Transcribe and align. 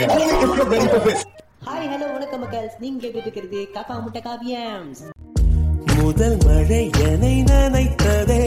Hi 0.00 0.28
hello 1.66 2.12
வணக்கம் 2.12 2.42
மக்கள்ஸ் 2.42 2.76
நீங்க 2.78 3.06
கேட்டுட்டு 3.06 3.16
இருக்கிறது 3.16 3.68
காக்கா 3.74 4.02
முட்டை 4.02 4.22
காவியம்ஸ் 4.22 5.00
முதல் 5.96 6.36
மழை 6.44 6.90
என்னை 7.00 7.42
நனைத்ததே. 7.42 8.38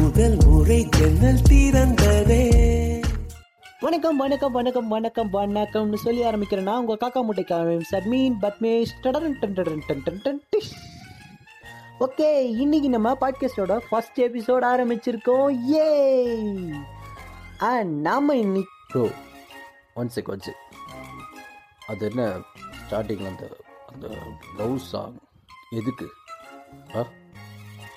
முதல் 0.00 0.36
முறை 0.46 0.88
ஜன்னல் 0.96 1.38
திறந்ததே. 1.48 2.40
வணக்கம் 3.80 4.16
வணக்கம் 4.16 4.52
வணக்கம் 4.52 4.88
வணக்கம் 4.88 5.32
வணக்கம்னு 5.32 5.94
சொல்லி 5.94 6.22
ஆரம்பிக்கிறேன் 6.22 6.68
நான் 6.70 6.86
உங்க 6.86 7.06
காக்கா 7.06 7.24
முட்டை 7.24 7.44
காவியம்ஸ் 7.48 7.94
அட்மீன் 7.94 8.36
பத்மேஷ் 8.42 8.96
டன் 9.02 9.38
டடன் 9.40 9.78
டன் 9.86 10.02
டன் 10.04 10.20
டன் 10.22 10.42
டிஷ். 10.56 10.74
ஓகே 12.00 12.58
இன்னைக்கு 12.58 12.88
நம்ம 12.88 13.16
பாட்காஸ்டோட 13.20 13.78
ஃபர்ஸ்ட் 13.90 14.20
எபிசோட் 14.20 14.66
ஆரம்பிச்சிருக்கோம். 14.72 15.72
ஏ 15.74 15.88
அண்ட் 17.58 18.00
நாம 18.00 18.36
இன்னைக்கு 18.36 19.26
ஒன் 19.98 20.08
செக் 20.08 20.26
வச்சு 20.26 20.52
அது 21.86 22.06
என்ன 22.06 22.22
ஸ்டார்டிங்கில் 22.80 23.30
அந்த 23.30 23.46
அந்த 23.86 24.06
லவ் 24.56 24.76
சாங் 24.86 25.16
எதுக்கு? 25.70 26.06
ஆ? 26.94 27.02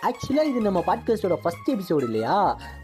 ஆக்சுவலாக 0.07 0.49
இது 0.51 0.59
நம்ம 0.67 0.79
பாட்காஸ்டோட 0.87 1.35
ஃபஸ்ட் 1.41 1.67
எபிசோடு 1.73 2.05
இல்லையா? 2.07 2.35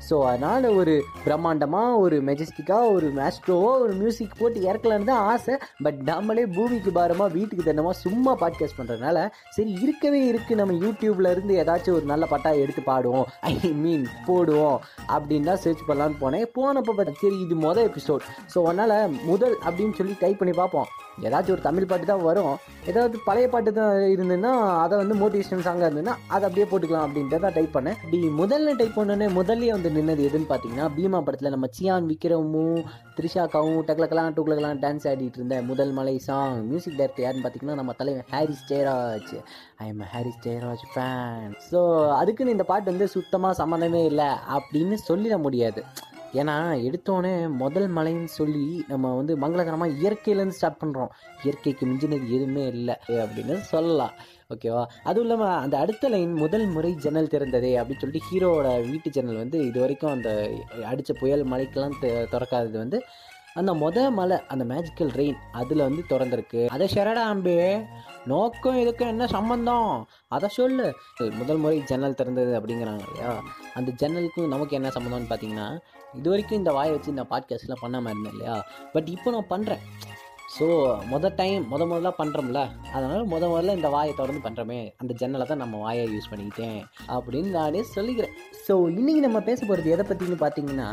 ஸோ 0.08 0.16
அதனால் 0.30 0.66
ஒரு 0.80 0.94
பிரம்மாண்டமாக 1.24 1.96
ஒரு 2.04 2.18
மெஜஸ்டிக்காக 2.28 2.92
ஒரு 2.98 3.08
மேஸ்ட்ரோவோ 3.20 3.72
ஒரு 3.86 3.94
மியூசிக் 4.02 4.36
போட்டு 4.40 4.60
இறக்கலான்னு 4.68 5.10
தான் 5.10 5.24
ஆசை. 5.32 5.56
பட் 5.86 6.00
நம்மளே 6.10 6.44
பூமிக்கு 6.58 6.92
பாரமாக 6.98 7.30
வீட்டுக்கு 7.38 7.66
தண்டமாக 7.68 7.98
சும்மா 8.04 8.34
பாட்காஸ்ட் 8.44 8.78
பண்ணுறதுனால 8.80 9.24
சரி 9.56 9.74
இருக்கவே 9.86 10.22
இருக்குது 10.32 10.60
நம்ம 10.62 10.78
யூடியூப்ல 10.84 11.32
இருந்து 11.36 11.56
ஏதாச்சும் 11.64 11.98
ஒரு 12.00 12.06
நல்ல 12.12 12.28
பாட்டா 12.34 12.52
எடுத்து 12.66 12.84
பாடுவோம். 12.92 13.26
ஐ 13.52 13.56
மீன் 13.86 14.06
போடுவோம். 14.30 14.78
அப்படின்னு 15.16 15.50
தான் 15.52 15.64
சர்ச் 15.66 15.84
பண்ணலான்னு 15.90 16.22
போனேன். 16.24 16.48
போனப்போ 16.60 16.96
பார்த்தா 17.00 17.16
சரி 17.24 17.40
இது 17.48 17.58
மொதல் 17.68 17.90
எபிசோட் 17.92 18.30
ஸோ 18.56 18.68
அதனால் 18.70 18.96
முதல் 19.32 19.58
அப்படின்னு 19.66 19.98
சொல்லி 20.02 20.16
டைப் 20.24 20.40
பண்ணி 20.44 20.56
பார்ப்போம். 20.62 20.88
ஏதாச்சும் 21.28 21.54
ஒரு 21.54 21.64
தமிழ் 21.68 21.90
பாட்டு 21.90 22.06
தான் 22.10 22.26
வரும். 22.30 22.56
ஏதாவது 22.90 23.16
பழைய 23.28 23.48
பாட்டு 23.54 23.70
தான் 23.78 23.94
இருந்ததுன்னா 24.16 24.52
அதை 24.82 24.96
வந்து 25.02 25.16
மோட்டிவேஷன் 25.22 25.68
சாங்காக 25.68 25.88
இருந்ததுன்னா 25.90 26.16
அதை 26.34 26.44
அப்படியே 26.48 26.68
போட்டுக்கலாம். 26.72 27.07
அப்படின்றத 27.08 27.52
டைப் 27.58 27.76
பண்ணேன். 27.76 28.00
டி 28.12 28.20
முதல்ல 28.42 28.76
டைப் 28.80 28.98
பண்ணோன்னே 29.00 29.28
முதல்ல 29.40 29.74
வந்து 29.76 29.90
நின்னது 29.98 30.22
எதுன்னு 30.30 30.50
பார்த்தீங்கன்னா 30.52 30.88
பீமா 30.98 31.20
படத்தில் 31.28 31.54
நம்ம 31.56 31.70
சியான் 31.78 32.10
விக்ரமும் 32.12 32.80
த்ரிஷாக்காவும் 33.18 33.80
டக்லக்கெல்லாம் 33.88 34.34
டூக்லக்கெல்லாம் 34.38 34.82
டான்ஸ் 34.84 35.08
ஆடிட்டு 35.12 35.40
இருந்த 35.40 35.56
முதல் 35.70 35.94
மலை 36.00 36.16
சாங் 36.28 36.60
மியூசிக் 36.72 36.98
டைரக்டர் 37.00 37.26
யாருன்னு 37.26 37.46
பார்த்தீங்கன்னா 37.46 37.80
நம்ம 37.82 37.96
தலைவர் 38.02 38.28
Harris 38.36 38.66
Jayaraj. 38.72 39.34
I 39.84 39.88
am 39.94 40.04
Harris 40.14 40.42
Jayaraj 40.48 40.86
fan 40.94 41.56
so 41.70 41.80
அதுக்குன்னு 42.20 42.56
இந்த 42.58 42.68
பாட்டு 42.72 42.92
வந்து 42.94 43.08
சுத்தமாக 43.16 43.60
சம்மந்தமே 43.64 44.04
இல்லை 44.12 44.30
அப்படின்னு 44.58 44.98
சொல்லிட 45.10 45.38
முடியாது. 45.48 45.84
ஏன்னா 46.40 46.56
எடுத்தோடனே 46.88 47.34
முதல் 47.62 47.88
மலைன்னு 47.98 48.32
சொல்லி 48.40 48.66
நம்ம 48.92 49.14
வந்து 49.20 49.34
மங்களகரமாக 49.44 49.96
இயற்கையிலேருந்து 50.02 50.58
ஸ்டார்ட் 50.58 50.82
பண்ணுறோம் 50.82 51.12
இயற்கைக்கு 51.44 51.84
மிஞ்சினது 51.90 52.28
எதுவுமே 52.38 52.66
இல்லை 52.76 52.96
அப்படின்னு 53.24 53.56
சொல்லலாம். 53.74 54.16
ஓகேவா 54.54 54.84
அதுவும் 55.10 55.26
இல்லாமல் 55.26 55.62
அந்த 55.64 55.76
அடுத்த 55.84 56.10
லைன் 56.14 56.36
முதல் 56.44 56.68
முறை 56.76 56.92
ஜன்னல் 57.06 57.32
திறந்ததே 57.34 57.72
அப்படின்னு 57.80 58.04
சொல்லிட்டு 58.04 58.28
ஹீரோவோட 58.28 58.68
வீட்டு 58.90 59.10
ஜன்னல் 59.18 59.42
வந்து 59.44 59.60
இது 59.70 59.80
வரைக்கும் 59.84 60.14
அந்த 60.16 60.30
அடித்த 60.92 61.14
புயல் 61.22 61.44
மலைக்கெல்லாம் 61.54 61.98
திறக்காதது 62.34 62.78
வந்து 62.84 63.00
அந்த 63.60 63.72
மொதல் 63.84 64.16
மலை 64.18 64.38
அந்த 64.54 64.64
மேஜிக்கல் 64.72 65.12
ரெயின் 65.20 65.38
அதில் 65.60 65.86
வந்து 65.86 66.04
திறந்திருக்கு. 66.10 66.62
அதை 66.76 66.88
ஷெரடா 66.96 67.24
அம்பே 67.34 67.56
நோக்கம் 68.28 68.78
இதுக்கும் 68.78 69.08
என்ன 69.08 69.28
சம்பந்தம்? 69.28 70.08
அதை 70.28 70.50
சொல்லு. 70.50 70.94
முதல் 71.18 71.58
முறை 71.58 71.84
ஜன்னல் 71.84 72.14
திறந்தது 72.14 72.54
அப்படிங்கிறாங்க 72.60 73.02
இல்லையா? 73.12 73.44
அந்த 73.74 73.92
ஜன்னலுக்கும் 74.02 74.48
நமக்கு 74.48 74.76
என்ன 74.76 74.88
சம்மந்தம்னு 74.88 75.30
பார்த்தீங்கன்னா 75.30 75.80
இது 76.14 76.30
வரைக்கும் 76.30 76.58
இந்த 76.58 76.72
வாயை 76.72 76.92
வச்சு 76.92 77.10
இந்த 77.10 77.24
பாட்காஸ்ட்லாம் 77.24 77.82
பண்ணாமல் 77.82 78.12
இருந்தேன் 78.12 78.32
இல்லையா? 78.32 78.66
பட் 78.94 79.08
இப்போ 79.08 79.32
நான் 79.32 79.50
பண்ணுறேன் 79.50 79.84
ஸோ 80.58 80.68
மொதல் 81.10 81.36
டைம் 81.40 81.64
முத 81.72 81.82
முதல்ல 81.90 82.10
பண்ணுறோம்ல 82.20 82.60
அதனால் 82.94 83.24
முத 83.32 83.44
முதல்ல 83.52 83.76
இந்த 83.78 83.90
வாயை 83.96 84.14
தொடர்ந்து 84.20 84.42
பண்ணுறோமே 84.46 84.78
அந்த 85.02 85.12
ஜன்னலை 85.20 85.46
தான் 85.50 85.62
நம்ம 85.64 85.80
வாயை 85.84 86.04
யூஸ் 86.14 86.30
பண்ணிக்கிட்டேன். 86.32 86.80
அப்படின்னு 87.16 87.50
நானே 87.58 87.82
சொல்லிக்கிறேன். 87.96 88.34
ஸோ 88.68 88.76
இன்றைக்கி 88.98 89.22
நம்ம 89.26 89.40
பேச 89.50 89.60
போகிறது 89.66 89.94
எதை 89.96 90.06
பற்றின்னு 90.10 90.38
பார்த்தீங்கன்னா 90.44 90.88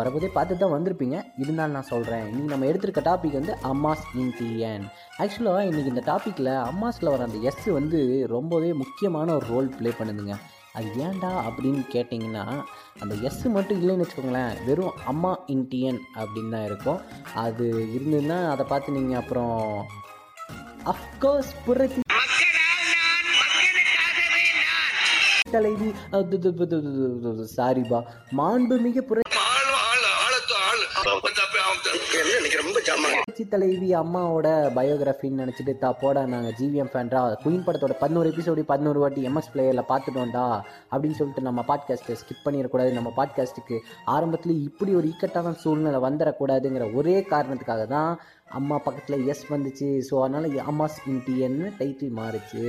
வரப்போதே 0.00 0.30
பார்த்து 0.36 0.60
தான் 0.62 0.74
வந்திருப்பீங்க. 0.74 1.16
இருந்தாலும் 1.44 1.76
நான் 1.78 1.90
சொல்கிறேன் 1.92 2.26
இன்றைக்கி 2.30 2.52
நம்ம 2.54 2.68
எடுத்திருக்க 2.70 3.04
டாபிக் 3.10 3.38
வந்து 3.40 3.54
அம்மாஸ் 3.70 4.04
இன்டியன் 4.24 4.84
ஆக்சுவலாக 5.22 5.64
இன்றைக்கி 5.70 5.92
இந்த 5.94 6.04
டாப்பிக்கில் 6.10 6.52
அம்மாஸில் 6.70 7.12
வர 7.14 7.24
அந்த 7.28 7.40
எஸ் 7.52 7.66
வந்து 7.78 8.00
ரொம்பவே 8.36 8.72
முக்கியமான 8.82 9.34
ஒரு 9.38 9.48
ரோல் 9.54 9.74
ப்ளே 9.78 9.92
பண்ணுதுங்க. 10.00 10.36
அது 10.76 10.88
ஏன்டா 11.06 11.30
அப்படின்னு 11.46 11.82
கேட்டிங்கன்னா 11.94 12.44
அந்த 13.02 13.14
எஸ் 13.28 13.42
மட்டும் 13.56 13.78
இல்லைன்னு 13.80 14.04
வச்சுக்கோங்களேன் 14.04 14.56
வெறும் 14.66 14.96
அம்மா 15.12 15.32
இன்டியன் 15.54 16.00
அப்படின்னு 16.20 16.54
தான் 16.56 16.66
இருக்கும். 16.70 17.00
அது 17.44 17.66
இருந்ததுன்னா 17.96 18.38
அதை 18.52 18.66
பார்த்து 18.72 18.96
நீங்கள் 18.98 19.20
அப்புறம் 19.22 19.54
அஃப்கோர்ஸ் 20.94 21.52
புரட்சி 21.66 22.02
தலைவி 25.50 25.88
சாரிபா. 27.56 27.98
மாண்புமிகு 28.38 29.02
புரட்சி 29.10 29.24
புரட்சி 32.86 33.44
தலைவி 33.48 33.88
அம்மாவோட 33.94 34.48
பயோகிராஃபின்னு 34.76 35.40
நினச்சிட்டு 35.42 35.72
தா 35.78 35.92
போட 35.92 36.26
நாங்கள் 36.26 36.54
ஜிவிஎம் 36.58 36.90
ஃபேன்டா 36.92 37.20
குயின் 37.44 37.64
படத்தோட 37.66 37.94
பதினோரு 38.00 38.28
எபிசோடு 38.32 38.60
பதினோரு 38.60 38.98
வாட்டி 38.98 39.22
எம்எஸ் 39.28 39.50
பிளேயரில் 39.54 39.88
பார்த்துட்டோம்டா 39.88 40.44
அப்படின்னு 40.92 41.18
சொல்லிட்டு 41.20 41.42
நம்ம 41.42 41.64
பாட்காஸ்ட்டை 41.68 42.16
ஸ்கிப் 42.20 42.44
பண்ணிடக்கூடாது. 42.44 42.92
நம்ம 42.92 43.12
பாட்காஸ்ட்டுக்கு 43.16 43.78
ஆரம்பத்தில் 44.04 44.62
இப்படி 44.62 44.94
ஒரு 44.94 45.08
இக்கட்டான 45.08 45.52
சூழ்நிலை 45.52 46.00
வந்துடக்கூடாதுங்கிற 46.00 46.94
ஒரே 46.94 47.16
காரணத்துக்காக 47.30 47.86
தான் 47.86 48.20
அம்மா 48.50 48.78
பக்கத்தில் 48.78 49.26
எஸ் 49.26 49.44
வந்துச்சு. 49.52 49.88
ஸோ 50.10 50.22
அதனால் 50.22 50.48
அம்மாஸ் 50.72 51.00
இன்டியன்னு 51.06 51.72
டைட்டில் 51.80 52.16
மாறுச்சு. 52.20 52.64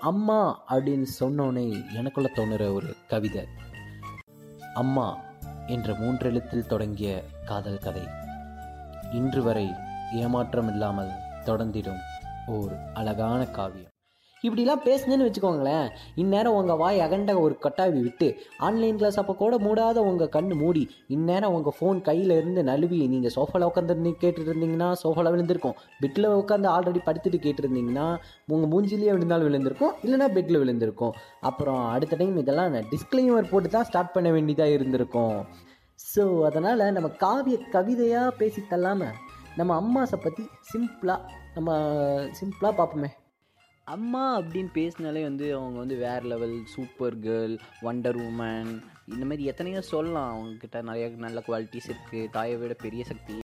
அம்மா 0.00 0.66
அப்படின்னு 0.70 1.06
சொன்னோன்னே 1.20 1.66
எனக்குள்ள 1.94 2.30
தோணுற 2.34 2.74
ஒரு 2.74 2.90
கவிதை. 3.08 3.44
அம்மா 4.74 5.08
என்ற 5.66 5.92
மூன்றெழுத்தில் 5.92 6.70
தொடங்கிய 6.74 7.24
காதல் 7.44 7.84
கதை. 7.88 8.06
இன்று 9.14 9.42
வரை 9.42 9.66
ஏமாற்றம் 10.22 10.70
இல்லாமல் 10.74 11.12
தொடர்ந்திடும் 11.48 12.00
ஓர் 12.54 12.72
அழகான 12.94 13.44
காவியம். 13.58 13.92
இப்படிலாம் 14.44 14.82
பேசுனேன்னு 14.86 15.26
வச்சுக்கோங்களேன். 15.26 15.86
இந்நேரம் 16.22 16.56
உங்கள் 16.58 16.78
வாய் 16.80 16.98
அகண்ட 17.04 17.38
ஒரு 17.38 17.58
கொட்டாவி 17.64 18.00
விட்டு 18.02 18.28
ஆன்லைன் 18.66 18.98
கிளாஸ் 19.00 19.18
அப்போ 19.18 19.34
கூட 19.34 19.56
மூடாத 19.56 19.98
உங்கள் 20.10 20.28
கண் 20.28 20.52
மூடி 20.62 20.82
இந்நேரம் 21.08 21.54
உங்கள் 21.56 21.76
ஃபோன் 21.78 22.00
கையில் 22.08 22.30
இருந்து 22.30 22.62
நழுவி 22.62 22.98
நீங்கள் 23.12 23.34
சோஃபாவில் 23.36 23.66
உட்காந்துருந்து 23.68 24.12
கேட்டுட்டு 24.22 24.50
இருந்தீங்கன்னா 24.52 24.88
சோஃபாவில் 25.02 25.32
விழுந்திருக்கும். 25.34 25.76
பெட்டில் 26.00 26.28
உட்காந்து 26.40 26.70
ஆல்ரெடி 26.74 27.02
படுத்துட்டு 27.08 27.40
கேட்டுருந்தீங்கன்னா 27.46 28.06
உங்கள் 28.46 28.70
மூஞ்சிலேயே 28.74 29.14
விழுந்தாலும் 29.16 29.48
விழுந்திருக்கும் 29.50 29.94
இல்லைன்னா 30.04 30.28
பெட்டில் 30.38 30.62
விழுந்திருக்கும். 30.64 31.14
அப்புறம் 31.40 31.82
அடுத்த 31.94 32.16
டைம் 32.16 32.36
இதெல்லாம் 32.44 32.70
நான் 32.70 32.90
டிஸ்க்ளைமர் 32.94 33.50
போட்டு 33.50 33.68
தான் 33.68 33.84
ஸ்டார்ட் 33.84 34.12
பண்ண 34.12 34.30
வேண்டியதாக 34.30 34.70
இருந்திருக்கும். 34.70 35.38
ஸோ 35.98 36.22
அதனால் 36.48 36.92
நம்ம 36.96 37.08
காவிய 37.24 37.58
கவிதையாக 37.74 38.36
பேசி 38.40 38.60
தள்ளாமல் 38.72 39.18
நம்ம 39.58 39.76
அம்மாஸை 39.82 40.18
பற்றி 40.22 40.44
சிம்பிளாக 40.72 41.30
நம்ம 41.54 41.76
சிம்பிளாக 42.40 42.74
பார்ப்போமே 42.80 43.10
அம்மா 43.86 44.22
அப்படின்னு 44.38 44.70
பேசினாலே 44.72 45.22
வந்து 45.22 45.46
அவங்க 45.56 45.78
வந்து 45.78 45.96
வேறு 45.96 46.26
level 46.32 46.56
super 46.74 47.16
girl 47.26 47.54
wonder 47.86 48.18
woman 48.28 48.72
இந்த 49.12 49.24
மாதிரி 49.24 49.44
எத்தனையோ 49.50 49.80
சொல்லலாம். 49.90 50.30
அவங்கக்கிட்ட 50.32 50.82
நிறைய 50.82 51.08
நல்ல 51.26 51.42
குவாலிட்டிஸ் 51.48 51.90
இருக்குது 51.92 52.30
தாயை 52.30 52.56
விட 52.56 52.74
பெரிய 52.84 53.04
சக்தி. 53.10 53.34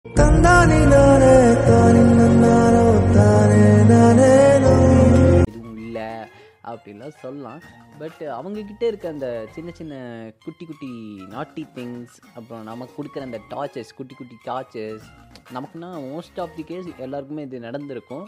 அப்படின்லாம் 6.74 7.16
சொல்லலாம். 7.22 7.60
பட் 7.98 8.20
அவங்கக்கிட்ட 8.36 8.82
இருக்க 8.82 9.06
அந்த 9.08 9.28
சின்ன 9.50 9.70
சின்ன 9.80 9.94
குட்டி 10.44 10.64
குட்டி 10.64 10.92
நாட்டி 11.34 11.64
திங்ஸ் 11.74 12.16
அப்புறம் 12.34 12.64
நமக்கு 12.70 12.94
கொடுக்குற 12.98 13.22
அந்த 13.28 13.40
டார்ச்சஸ் 13.50 13.96
குட்டி 13.96 14.14
குட்டி 14.14 14.38
டார்ச்சஸ் 14.46 15.04
நமக்குன்னா 15.56 15.90
மோஸ்ட் 16.12 16.40
ஆஃப் 16.40 16.56
தி 16.56 16.62
கேஸ் 16.62 16.88
எல்லாருக்குமே 16.98 17.42
இது 17.42 17.60
நடந்திருக்கும். 17.60 18.26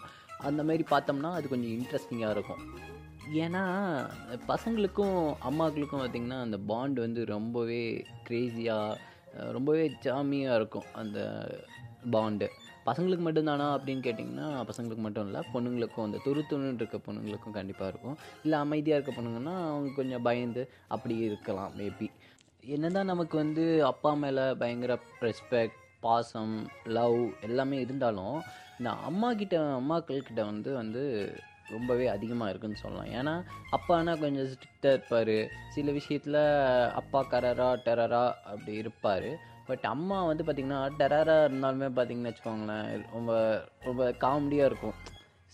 அந்த 0.49 0.61
மாதிரி 0.63 0.85
பார்த்தோம்னா 0.91 1.33
அது 1.39 1.53
கொஞ்சம் 1.53 1.75
இன்ட்ரெஸ்டிங்காக 1.77 2.35
இருக்கும். 2.37 2.63
ஏன்னா 3.43 3.63
பசங்களுக்கும் 4.49 5.19
அம்மாக்களுக்கும் 5.49 6.03
பார்த்திங்கன்னா 6.03 6.41
அந்த 6.47 6.59
பாண்ட் 6.71 6.99
வந்து 6.99 7.21
ரொம்பவே 7.35 7.83
க்ரேஸியாக 8.29 8.99
ரொம்பவே 9.57 9.85
ஜாமியாக 10.03 10.59
இருக்கும் 10.61 10.91
அந்த 10.93 11.21
பாண்டு 12.11 12.49
பசங்களுக்கு 12.87 13.25
மட்டும்தானா 13.27 13.67
அப்படின்னு 13.77 14.03
கேட்டிங்கன்னா 14.07 14.47
பசங்களுக்கு 14.71 15.05
மட்டும் 15.07 15.27
இல்லை 15.27 15.41
பொண்ணுங்களுக்கும் 15.55 16.07
அந்த 16.09 16.19
துரு 16.25 16.43
துணுன்னு 16.51 16.81
இருக்க 16.83 17.01
பொண்ணுங்களுக்கும் 17.07 17.57
கண்டிப்பாக 17.59 17.91
இருக்கும். 17.93 18.17
இல்லை 18.45 18.59
அமைதியாக 18.59 18.99
இருக்க 18.99 19.13
பொண்ணுங்கன்னா 19.21 19.55
அவங்க 19.71 19.91
கொஞ்சம் 19.97 20.23
பயந்து 20.23 20.65
அப்படி 20.89 21.17
இருக்கலாம் 21.17 21.73
மேபி 21.79 22.09
என்னதான் 22.75 23.11
நமக்கு 23.13 23.37
வந்து 23.37 23.65
அப்பா 23.85 24.13
மேலே 24.25 24.45
பயங்கர 24.53 24.99
ரெஸ்பெக்ட் 25.21 25.81
பாசம் 26.01 26.55
லவ் 26.85 27.19
எல்லாமே 27.41 27.81
இருந்தாலும் 27.81 28.37
இந்த 28.79 28.91
அம்மா 28.91 29.33
கிட்ட 29.33 29.57
அம்மாக்கள் 29.81 30.27
கிட்ட 30.29 30.45
வந்து 30.45 30.71
வந்து 30.75 31.03
ரொம்பவே 31.71 32.07
அதிகமாக 32.07 32.51
இருக்குன்னு 32.51 32.81
சொல்லலாம். 32.83 33.11
ஏன்னா 33.19 33.35
அப்பானா 33.77 34.13
கொஞ்சம் 34.21 34.49
ஸ்ட்ரிக்டாக 34.53 34.97
இருப்பார். 34.97 35.37
சில 35.69 35.93
விஷயத்தில் 35.93 36.41
அப்பா 37.01 37.21
கரரா 37.31 37.69
டெரரா 37.87 38.25
அப்படி 38.53 38.73
இருப்பார். 38.73 39.29
பட் 39.69 39.85
அம்மா 39.93 40.19
வந்து 40.31 40.45
பார்த்திங்கன்னா 40.47 40.81
டெரராக 41.01 41.47
இருந்தாலுமே 41.49 41.89
பார்த்தீங்கன்னு 41.99 42.31
வச்சுக்கோங்களேன் 42.31 42.89
ரொம்ப 43.17 43.33
ரொம்ப 43.89 44.03
காமெடியாக 44.25 44.71
இருக்கும். 44.71 44.97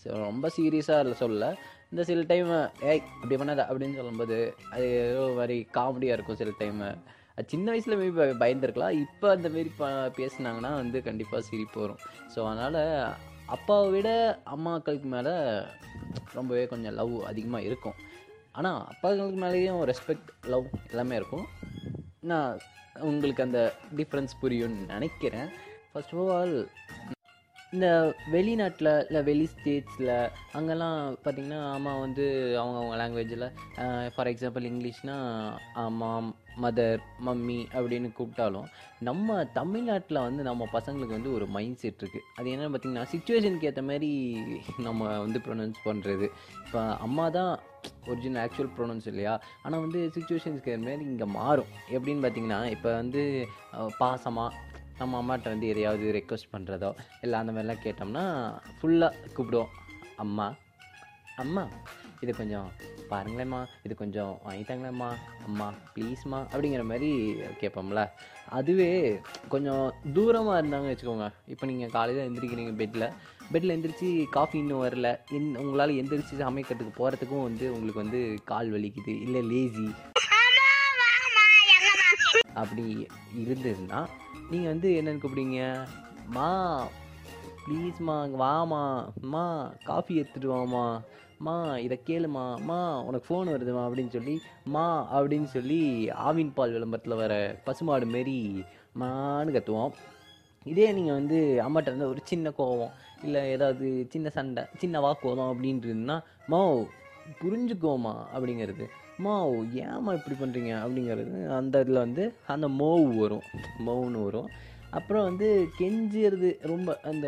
ஸோ 0.01 0.09
ரொம்ப 0.27 0.45
சீரியஸாக 0.57 1.03
இல்லை 1.05 1.17
சொல்ல. 1.23 1.49
இந்த 1.91 2.03
சில 2.09 2.21
டைம் 2.31 2.51
ஏய் 2.89 3.01
அப்படி 3.21 3.37
பண்ணாத 3.39 3.63
அப்படின்னு 3.69 3.99
சொல்லும்போது 3.99 4.37
அது 4.73 4.85
ஏதோ 5.07 5.23
மாதிரி 5.39 5.57
காமெடியாக 5.77 6.17
இருக்கும் 6.17 6.39
சில 6.41 6.51
டைமு 6.61 6.87
அது 7.35 7.51
சின்ன 7.53 7.67
வயசில் 7.73 7.99
மேபி 7.99 8.23
பயந்துருக்கலாம். 8.43 8.95
இப்போ 9.03 9.27
அந்த 9.35 9.47
மாரி 9.53 9.69
ப 9.81 9.89
பேசுனாங்கன்னா 10.17 10.71
வந்து 10.81 10.97
கண்டிப்பாக 11.07 11.41
சிரிப்பு 11.49 11.77
வரும். 11.83 12.01
ஸோ 12.33 12.39
அதனால் 12.51 12.81
அப்பாவை 13.55 13.87
விட 13.95 14.09
அம்மாக்களுக்கு 14.55 15.07
மேலே 15.15 15.33
ரொம்பவே 16.37 16.63
கொஞ்சம் 16.73 16.95
லவ் 16.99 17.15
அதிகமாக 17.31 17.67
இருக்கும். 17.69 17.97
ஆனால் 18.57 18.79
அப்பாக்களுக்கு 18.91 19.39
மேலேயும் 19.45 19.81
ரெஸ்பெக்ட் 19.91 20.29
லவ் 20.53 20.67
எல்லாமே 20.91 21.15
இருக்கும். 21.21 21.45
நான் 22.31 22.51
உங்களுக்கு 22.99 23.43
அந்த 23.43 23.73
டிஃப்ரென்ஸ் 23.95 24.39
புரியும்னு 24.41 24.85
நினைக்கிறேன். 24.87 25.49
ஃபர்ஸ்ட் 25.91 26.15
ஆஃப் 26.15 26.29
ஆல் 26.29 26.55
இந்த 27.73 28.13
வெளிநாட்டில் 28.31 29.03
இல்லை 29.05 29.23
வெளி 29.23 29.45
ஸ்டேட்ஸில் 29.45 30.09
அங்கெல்லாம் 30.51 31.17
பார்த்திங்கன்னா 31.23 31.73
அம்மா 31.73 31.99
வந்து 31.99 32.57
அவங்க 32.57 32.77
அவங்க 32.79 32.95
லாங்குவேஜில் 32.95 33.45
ஃபார் 34.15 34.27
எக்ஸாம்பிள் 34.27 34.63
இங்கிலீஷ்னால் 34.63 35.91
மாம் 35.91 36.35
மதர் 36.57 37.01
மம்மி 37.19 37.67
அப்படின்னு 37.73 38.09
கூப்பிட்டாலும் 38.13 38.67
நம்ம 38.99 39.43
தமிழ்நாட்டில் 39.53 40.19
வந்து 40.21 40.43
நம்ம 40.43 40.67
பசங்களுக்கு 40.73 41.13
வந்து 41.13 41.33
ஒரு 41.33 41.47
மைண்ட் 41.47 41.77
செட் 41.77 41.97
இருக்குது 41.97 42.25
அது 42.35 42.51
என்னென்னு 42.51 42.73
பார்த்திங்கன்னா 42.73 43.11
சுச்சுவேஷனுக்கு 43.11 43.63
ஏற்ற 43.63 43.81
மாதிரி 43.81 44.11
நம்ம 44.77 45.17
வந்து 45.17 45.39
ப்ரொனவுன்ஸ் 45.39 45.85
பண்ணுறது 45.85 46.27
இப்போ 46.65 46.81
அம்மா 46.97 47.29
தான் 47.29 47.53
ஒரிஜினல் 48.09 48.41
ஆக்சுவல் 48.43 48.73
ப்ரொனவுன்ஸ் 48.77 49.07
இல்லையா? 49.11 49.33
ஆனால் 49.65 49.83
வந்து 49.85 50.01
சுச்சுவேஷன்ஸ்க்கு 50.15 50.73
ஏற்ற 50.73 50.85
மாதிரி 50.87 51.09
இங்கே 51.13 51.29
மாறும். 51.39 51.71
எப்படின்னு 51.95 52.23
பார்த்தீங்கன்னா 52.25 52.59
இப்போ 52.75 52.89
வந்து 53.01 53.23
பாசமாக 54.01 54.57
நம்ம 54.99 55.19
அம்மாட்ட 55.21 55.53
வந்து 55.53 55.69
எதையாவது 55.73 56.07
ரெக்வஸ்ட் 56.17 56.53
பண்ணுறதோ 56.55 56.89
இல்லை 57.23 57.37
அந்த 57.41 57.51
மாதிரிலாம் 57.53 57.83
கேட்டோம்னா 57.85 58.25
ஃபுல்லாக 58.79 59.29
கூப்பிடுவோம். 59.35 59.71
அம்மா 60.23 60.47
அம்மா 61.43 61.63
இது 62.23 62.31
கொஞ்சம் 62.39 62.67
பாருங்களேம்மா 63.11 63.59
இது 63.85 63.93
கொஞ்சம் 64.01 64.33
வாங்கிட்டாங்களேம்மா 64.47 65.07
அம்மா 65.47 65.67
ப்ளீஸ்மா 65.93 66.39
அப்படிங்கிற 66.51 66.83
மாதிரி 66.91 67.09
கேட்போம்ல. 67.61 68.01
அதுவே 68.57 68.89
கொஞ்சம் 69.53 69.85
தூரமாக 70.15 70.59
இருந்தாங்க 70.61 70.89
வச்சுக்கோங்க. 70.91 71.27
இப்போ 71.53 71.65
நீங்கள் 71.71 71.93
காலையில் 71.95 72.25
எழுந்திரிக்கிறீங்க 72.25 72.73
பெட்டில் 72.81 73.07
பெட்டில் 73.53 73.73
எந்திரிச்சு 73.75 74.09
காஃபி 74.29 74.57
இன்னும் 74.59 74.83
வரல. 74.83 75.07
எந் 75.37 75.47
உங்களால் 75.61 75.97
எந்திரிச்சு 76.01 76.35
சமைக்கிறதுக்கு 76.41 76.93
போகிறதுக்கும் 76.99 77.45
வந்து 77.47 77.65
உங்களுக்கு 77.73 78.03
வந்து 78.03 78.21
கால் 78.51 78.69
வலிக்குது. 78.73 79.13
இல்லை 79.25 79.41
லேசி 79.51 79.87
அப்படி 82.61 82.85
இருந்ததுன்னா 83.43 83.99
நீங்கள் 84.49 84.71
வந்து 84.71 84.89
என்னென்னு 84.99 85.21
கூப்பிடுங்க 85.23 85.59
மா 86.35 86.47
ப்ளீஸ்மா 87.65 88.15
வாமா 88.41 88.81
மா 89.33 89.43
காஃபி 89.83 90.13
எடுத்துட்டு 90.15 90.49
வாமா 90.55 90.85
மா 91.47 91.55
இதை 91.77 91.97
கேளுமா 92.07 92.45
மா 92.69 92.79
உனக்கு 92.99 93.27
ஃபோன் 93.27 93.51
வருதுமா? 93.53 93.83
அப்படின்னு 93.87 94.13
சொல்லி 94.17 94.35
மா 94.75 94.85
அப்படின்னு 95.17 95.49
சொல்லி 95.55 95.81
ஆவின் 96.27 96.53
பால் 96.53 96.75
விளம்பரத்தில் 96.75 97.21
வர 97.23 97.33
பசுமாடு 97.63 98.05
மாரி 98.05 98.39
மான்னு 98.99 99.55
கத்துவோம். 99.55 99.93
இதே 100.65 100.91
நீங்கள் 100.91 101.13
வந்து 101.13 101.37
அம்மாட்ட 101.65 101.91
வந்து 101.93 102.07
ஒரு 102.07 102.19
சின்ன 102.23 102.49
கோவம் 102.57 102.91
இல்லை 103.23 103.49
ஏதாவது 103.49 104.05
சின்ன 104.09 104.29
சண்டை 104.29 104.63
சின்ன 104.77 104.99
வாக்குவாதம் 104.99 105.51
அப்படின்றதுன்னா 105.51 106.23
மாவ் 106.49 106.81
புரிஞ்சுக்கோமா 107.41 108.13
அப்படிங்கிறது. 108.35 108.85
மாவ் 109.23 109.73
ஏம்மா 109.73 110.13
இப்படி 110.13 110.35
பண்ணுறீங்க 110.35 110.71
அப்படிங்கிறது 110.83 111.47
அந்த 111.47 111.79
இதில் 111.79 111.95
வந்து 111.95 112.33
அந்த 112.47 112.67
மோவு 112.67 113.17
வரும் 113.17 113.41
மோவுன்னு 113.85 114.23
வரும். 114.23 114.49
அப்புறம் 114.89 115.23
வந்து 115.23 115.67
கெஞ்சிறது 115.79 116.49
ரொம்ப 116.61 116.99
அந்த 117.03 117.27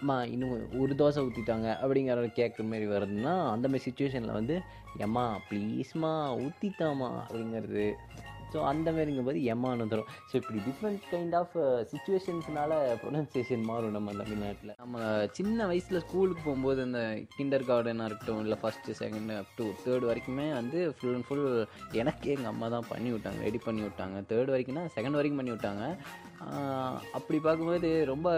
அம்மா 0.00 0.24
இன்னும் 0.24 0.80
ஒரு 0.80 0.92
தோசை 0.94 1.20
ஊற்றிட்டாங்க 1.24 1.68
அப்படிங்கிற 1.82 2.28
கேட்குற 2.38 2.64
மாதிரி 2.64 2.86
வருதுன்னா 2.86 3.34
அந்த 3.50 3.68
மாதிரி 3.68 3.84
சுச்சுவேஷனில் 3.86 4.32
வந்து 4.32 4.60
எம்மா 4.98 5.38
ப்ளீஸ்மா 5.50 6.12
ஊற்றித்தாமா 6.44 7.10
அப்படிங்கிறது 7.26 7.94
ஸோ 8.52 8.60
அந்த 8.70 8.88
மாதிரிங்கும் 8.96 9.28
போது 9.28 9.40
எம்மான்னு 9.54 9.84
வந்துடும் 9.84 10.08
ஸோ 10.30 10.34
இப்படி 10.40 10.60
டிஃப்ரெண்ட் 10.68 11.02
கைண்ட் 11.12 11.36
ஆஃப் 11.40 11.54
சுச்சுவேஷன்ஸ்னால 11.92 12.72
ப்ரொனன்சியேஷன் 13.02 13.64
மாறும் 13.70 13.96
நம்ம 13.96 14.16
தமிழ்நாட்டில். 14.20 14.74
நம்ம 14.82 14.98
சின்ன 15.38 15.66
வயசில் 15.72 16.02
ஸ்கூலுக்கு 16.06 16.42
போகும்போது 16.46 16.80
இந்த 16.88 17.00
கிண்டர் 17.36 17.68
கார்டனாக 17.70 18.08
இருக்கட்டும் 18.10 18.42
இல்லை 18.44 18.58
first 18.62 18.98
second 19.02 19.32
up 19.40 19.54
to 19.60 19.66
third 19.84 20.08
வரைக்குமே 20.10 20.46
வந்து 20.60 20.80
ஃபுல் 20.96 21.14
அண்ட் 21.16 21.26
ஃபுல் 21.28 21.46
எனக்கே 22.02 22.34
எங்கள் 22.36 22.52
அம்மா 22.52 22.68
தான் 22.76 22.90
பண்ணி 22.92 23.10
விட்டாங்க 23.14 23.40
ரெடி 23.48 23.60
பண்ணி 23.66 23.82
விட்டாங்க. 23.86 24.18
தேர்ட் 24.30 24.52
வரைக்கும்னா 24.54 24.84
செகண்ட் 24.96 25.18
வரைக்கும் 25.18 25.40
பண்ணி 25.40 25.54
விட்டாங்க. 25.54 25.84
அப்படி 27.18 27.38
பார்க்கும்போது 27.48 27.90
ரொம்ப 28.12 28.28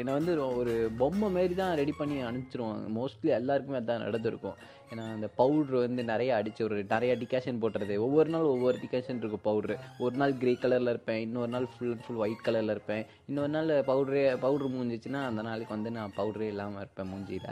என்னை 0.00 0.12
வந்து 0.18 0.32
ஒரு 0.60 0.72
பொம்மை 1.00 1.28
மாரி 1.34 1.54
தான் 1.60 1.74
ரெடி 1.80 1.92
பண்ணி 1.98 2.16
அனுப்பிச்சிருவாங்க. 2.28 2.86
மோஸ்ட்லி 2.96 3.30
எல்லாருக்குமே 3.40 3.78
அதுதான் 3.80 4.04
நடந்திருக்கும். 4.06 4.56
ஏன்னா 4.90 5.04
அந்த 5.16 5.26
பவுட்ரு 5.38 5.76
வந்து 5.84 6.02
நிறைய 6.10 6.30
அடிச்சு 6.38 6.62
ஒரு 6.66 6.76
நிறைய 6.94 7.12
டிகாஷன் 7.22 7.60
போட்டுறது. 7.62 7.94
ஒவ்வொரு 8.06 8.30
நாள் 8.34 8.50
ஒவ்வொரு 8.54 8.76
டிகாஷன் 8.84 9.20
இருக்கும் 9.20 9.44
பவுட்ரு 9.48 9.76
ஒரு 10.06 10.16
நாள் 10.20 10.34
கிரே 10.42 10.52
கலரில் 10.64 10.92
இருப்பேன். 10.94 11.20
இன்னொரு 11.26 11.50
நாள் 11.54 11.66
ஃபுல் 11.72 11.96
ஃபுல் 12.04 12.20
ஒயிட் 12.24 12.44
கலரில் 12.48 12.74
இருப்பேன். 12.74 13.04
இன்னொரு 13.30 13.52
நாள் 13.56 13.72
பவுட்ரே 13.90 14.24
பவுட்ரு 14.44 14.68
மூஞ்சிச்சுன்னா 14.76 15.22
அந்த 15.30 15.42
நாளைக்கு 15.48 15.74
வந்து 15.76 15.92
நான் 15.98 16.16
பவுட்ரே 16.18 16.48
இல்லாமல் 16.54 16.82
இருப்பேன் 16.84 17.10
மூஞ்சியில். 17.12 17.50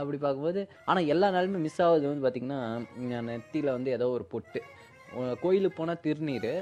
அப்படி 0.00 0.18
பார்க்கும்போது 0.24 0.62
ஆனால் 0.90 1.10
எல்லா 1.14 1.28
நாளுமே 1.36 1.60
மிஸ் 1.66 1.80
ஆகுது 1.86 2.06
வந்து 2.10 2.24
பார்த்திங்கன்னா 2.24 2.60
நெத்தியில் 3.30 3.76
வந்து 3.76 3.90
ஏதோ 3.98 4.08
ஒரு 4.16 4.26
பொட்டு. 4.34 4.60
கோயிலுக்கு 5.42 5.78
போனால் 5.80 6.02
திருநீர். 6.06 6.52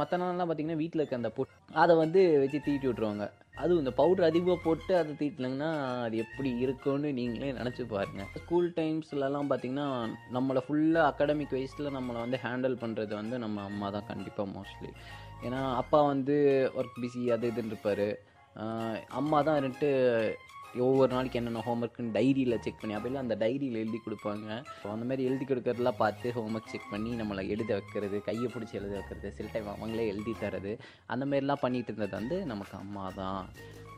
மற்ற 0.00 0.16
நாள்லாம் 0.20 0.48
பார்த்தீங்கன்னா 0.48 0.80
வீட்டில் 0.82 1.00
இருக்க 1.02 1.22
அந்த 1.22 1.30
பொட்டு 1.36 1.54
அதை 1.82 1.94
வந்து 2.02 2.20
வச்சு 2.42 2.58
தீட்டி 2.66 2.86
விட்ருவாங்க 2.88 3.24
அதுவும் 3.60 3.78
இந்த 3.78 3.92
பவுடர் 3.92 4.28
அதிகமாக 4.28 4.58
போட்டு 4.64 4.92
அதை 4.96 5.12
தீட்டினாங்கன்னா 5.20 5.70
அது 6.04 6.16
எப்படி 6.16 6.50
இருக்கும்னு 6.58 7.10
நீங்களே 7.12 7.52
நினச்சி 7.52 7.84
பாருங்கள் 7.86 8.30
ஸ்கூல் 8.36 8.68
டைம்ஸ்லலாம் 8.76 9.50
பார்த்தீங்கன்னா 9.52 9.86
நம்மளை 10.32 10.62
ஃபுல்லாக 10.66 11.10
அகாடமிக் 11.10 11.54
வைஸில் 11.56 11.94
நம்மளை 11.96 12.18
வந்து 12.24 12.40
ஹேண்டில் 12.44 12.76
பண்ணுறது 12.82 13.12
வந்து 13.14 13.38
நம்ம 13.38 13.62
அம்மா 13.62 13.88
தான் 13.90 14.08
கண்டிப்பாக 14.08 14.48
மோஸ்ட்லி 14.56 14.90
ஏன்னா 15.46 15.60
அப்பா 15.74 16.00
வந்து 16.02 16.36
ஒர்க் 16.76 17.00
பிஸி 17.02 17.22
அது 17.36 17.50
இதுன்னு 17.50 17.72
இருப்பார். 17.74 18.08
அம்மா 19.20 19.38
தான் 19.42 19.58
இருந்துட்டு 19.60 19.90
ஒவ்வொரு 20.86 21.10
நாளைக்கு 21.14 21.38
என்னென்ன 21.40 21.62
ஹோம்ஒர்க்குன்னு 21.66 22.14
டைரியில் 22.16 22.60
செக் 22.64 22.80
பண்ணி 22.80 22.94
அப்போல்லாம் 22.96 23.24
அந்த 23.24 23.36
டைரியில் 23.42 23.78
எழுதி 23.82 23.98
கொடுப்பாங்க. 24.04 24.48
ஸோ 24.80 24.86
அந்த 24.94 25.04
மாதிரி 25.08 25.26
எழுதி 25.28 25.44
கொடுக்கறதெல்லாம் 25.50 25.98
பார்த்து 26.02 26.32
ஹோம்ஒர்க் 26.36 26.72
செக் 26.72 26.90
பண்ணி 26.92 27.10
நம்மளை 27.20 27.44
எழுத 27.54 27.70
வைக்கிறது 27.78 28.18
கையை 28.28 28.48
பிடிச்சி 28.54 28.78
எழுத 28.80 28.92
வைக்கிறது 28.98 29.30
சில 29.38 29.48
டைம் 29.54 29.72
அவங்களே 29.74 30.06
எழுதி 30.12 30.34
தரது 30.42 30.72
அந்த 31.14 31.26
மாதிரிலாம் 31.30 31.62
பண்ணிகிட்டு 31.64 31.92
இருந்தது 31.92 32.16
வந்து 32.20 32.38
நமக்கு 32.52 32.76
அம்மா 32.82 33.04
தான். 33.20 33.46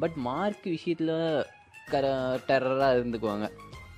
பட் 0.03 0.19
மார்க் 0.29 0.67
விஷயத்தில் 0.77 1.17
கர 1.93 2.07
டெரராக 2.49 2.97
இருந்துக்குவாங்க. 2.99 3.49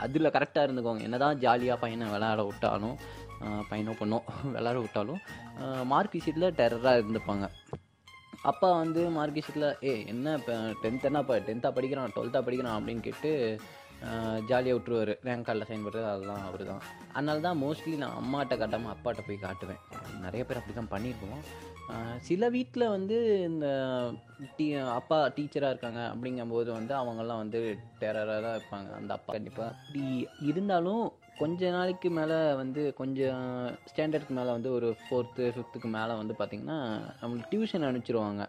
அதில் 0.05 0.35
கரெக்டாக 0.37 0.67
இருந்துக்குவாங்க. 0.67 1.03
என்ன 1.09 1.17
தான் 1.25 1.41
ஜாலியாக 1.45 1.83
பையனை 1.85 2.07
விளையாட 2.15 2.43
விட்டாலும் 2.51 2.97
பையனோ 3.71 3.93
பொண்ணோ 3.99 4.19
விளையாட 4.55 4.79
விட்டாலும் 4.85 5.21
மார்க் 5.93 6.17
விஷயத்தில் 6.19 6.57
டெரராக 6.61 7.01
இருந்துப்பாங்க. 7.03 7.47
அப்பா 8.49 8.69
வந்து 8.83 9.01
மார்க் 9.17 9.39
விஷயத்தில் 9.39 9.89
ஏ 9.89 9.93
என்ன 10.13 10.35
இப்போ 10.39 10.55
டென்த் 10.83 11.07
என்னப்பா 11.09 11.35
டென்த்தாக 11.49 11.77
படிக்கிறான் 11.77 12.15
டுவெல்த்தாக 12.17 12.47
படிக்கிறான் 12.47 12.79
அப்படின்னு 12.79 13.07
கேட்டு 13.09 13.31
ஜாலியாக 14.51 14.77
விட்டுருவார். 14.77 15.11
ரேங்க் 15.27 15.47
கார்டில் 15.47 15.69
சைன் 15.71 15.83
பண்ணுறது 15.87 16.07
அதெல்லாம் 16.13 16.45
அவர் 16.49 16.63
தான் 16.71 16.85
அதனால 17.17 17.43
தான் 17.47 17.59
மோஸ்ட்லி 17.63 17.97
நான் 18.03 18.19
அம்மாட்ட 18.21 18.57
காட்டாமல் 18.61 18.93
அப்பாட்ட 18.93 19.23
போய் 19.27 19.45
காட்டுவேன். 19.47 19.83
நிறைய 20.25 20.43
பேர் 20.45 20.61
அப்படி 20.61 20.77
தான் 20.79 20.93
பண்ணியிருக்கோம் 20.95 21.43
சில 22.29 22.49
வீட்டில் 22.55 22.93
வந்து 22.95 23.17
இந்த 23.49 23.67
டீ 24.57 24.67
அப்பா 24.99 25.19
டீச்சராக 25.37 25.73
இருக்காங்க 25.73 26.01
அப்படிங்கும்போது 26.13 26.71
வந்து 26.79 26.95
அவங்கெல்லாம் 26.99 27.43
வந்து 27.43 27.61
டெரராக 28.03 28.41
தான் 28.47 28.57
இருப்பாங்க. 28.59 28.91
அந்த 29.01 29.13
அப்பா 29.17 29.31
கண்டிப்பாக 29.37 29.75
அப்படி 29.75 30.05
இருந்தாலும் 30.51 31.05
கொஞ்ச 31.41 31.71
நாளைக்கு 31.71 32.09
மேலே 32.17 32.39
வந்து 32.61 32.83
கொஞ்சம் 32.95 33.45
ஸ்டாண்டர்டுக்கு 33.91 34.33
மேலே 34.39 34.51
வந்து 34.57 34.71
ஒரு 34.73 34.89
ஃபோர்த்து 35.05 35.45
ஃபிஃப்த்துக்கு 35.55 35.89
மேலே 35.97 36.15
வந்து 36.21 36.35
பார்த்திங்கன்னா 36.39 36.79
நம்மளுக்கு 37.21 37.51
டியூஷன் 37.53 37.87
அனுப்பிச்சிருவாங்க. 37.89 38.43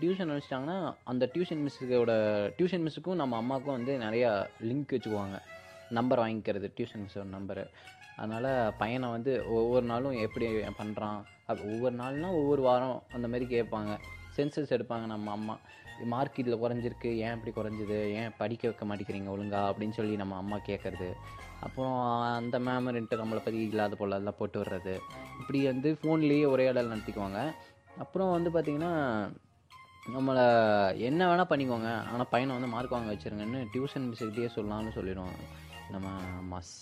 டியூஷன் 0.00 0.30
அனுப்பிச்சிட்டாங்கன்னா 0.32 0.78
அந்த 1.10 1.24
டியூஷன் 1.34 1.62
மிஸ்ஸுக்கோட 1.66 2.12
டியூஷன் 2.58 2.84
மிஸ்ஸுக்கும் 2.86 3.20
நம்ம 3.20 3.36
அம்மாவுக்கும் 3.36 3.76
வந்து 3.76 3.92
நிறையா 4.06 4.30
லிங்க் 4.70 4.94
வச்சுக்குவாங்க. 4.94 5.38
நம்பர் 5.98 6.22
வாங்கிக்கிறது 6.24 6.68
டியூஷன் 6.76 7.04
மிஸ்ஸோட 7.04 7.26
நம்பரு 7.36 7.64
அதனால் 8.22 8.72
பையனை 8.78 9.08
வந்து 9.16 9.32
ஒவ்வொரு 9.58 9.86
நாளும் 9.92 10.18
எப்படி 10.26 10.48
பண்ணுறான் 10.80 11.20
அப்படி 11.46 11.62
ஒவ்வொரு 11.74 11.96
நாள்னா 12.02 12.28
ஒவ்வொரு 12.40 12.62
வாரம் 12.62 13.02
அந்த 13.12 13.28
மாதிரி 13.28 13.46
கேட்பாங்க. 13.54 13.92
சென்சஸ் 14.36 14.74
எடுப்பாங்க 14.76 15.06
நம்ம 15.14 15.30
அம்மா. 15.30 15.54
மார்க் 16.12 16.38
இதில் 16.42 16.60
குறைஞ்சிருக்கு. 16.62 17.10
ஏன் 17.24 17.34
இப்படி 17.38 17.52
குறைஞ்சிது? 17.56 17.96
ஏன் 18.20 18.36
படிக்க 18.38 18.68
வைக்க 18.68 18.84
மாட்டேங்கிறீங்க 18.90 19.30
ஒழுங்கா? 19.34 19.60
அப்படின்னு 19.70 19.96
சொல்லி 19.98 20.14
நம்ம 20.16 20.36
அம்மா 20.36 20.56
கேட்குறது. 20.66 21.08
அப்புறம் 21.62 21.96
அந்த 22.38 22.56
மேமரின்ட்டு 22.58 23.20
நம்மளை 23.20 23.40
பற்றி 23.44 23.60
இல்லாத 23.70 23.96
போல 23.96 24.18
எல்லாம் 24.20 24.38
போட்டு 24.38 24.58
வர்றது 24.62 24.94
இப்படி 25.40 25.58
வந்து 25.64 25.88
ஃபோன்லேயே 26.00 26.46
உரையாடல் 26.54 26.92
நடத்திக்குவாங்க. 26.92 27.40
அப்புறம் 27.96 28.34
வந்து 28.36 28.50
பார்த்திங்கன்னா 28.50 28.92
நம்மளை 30.14 30.44
என்ன 31.08 31.20
வேணால் 31.28 31.50
பண்ணிக்கோங்க. 31.52 31.90
ஆனால் 32.12 32.30
பையனை 32.30 32.54
வந்து 32.54 32.72
மார்க் 32.74 32.96
வாங்க 32.96 33.12
வச்சுருங்கன்னு 33.12 33.60
டியூஷன் 33.74 34.08
மிஸ்கிட்டே 34.10 34.48
சொல்லலாம்னு 34.56 34.96
சொல்லிடுவோம் 34.98 35.36
நம்ம 35.90 36.08
மாஸ் 36.50 36.74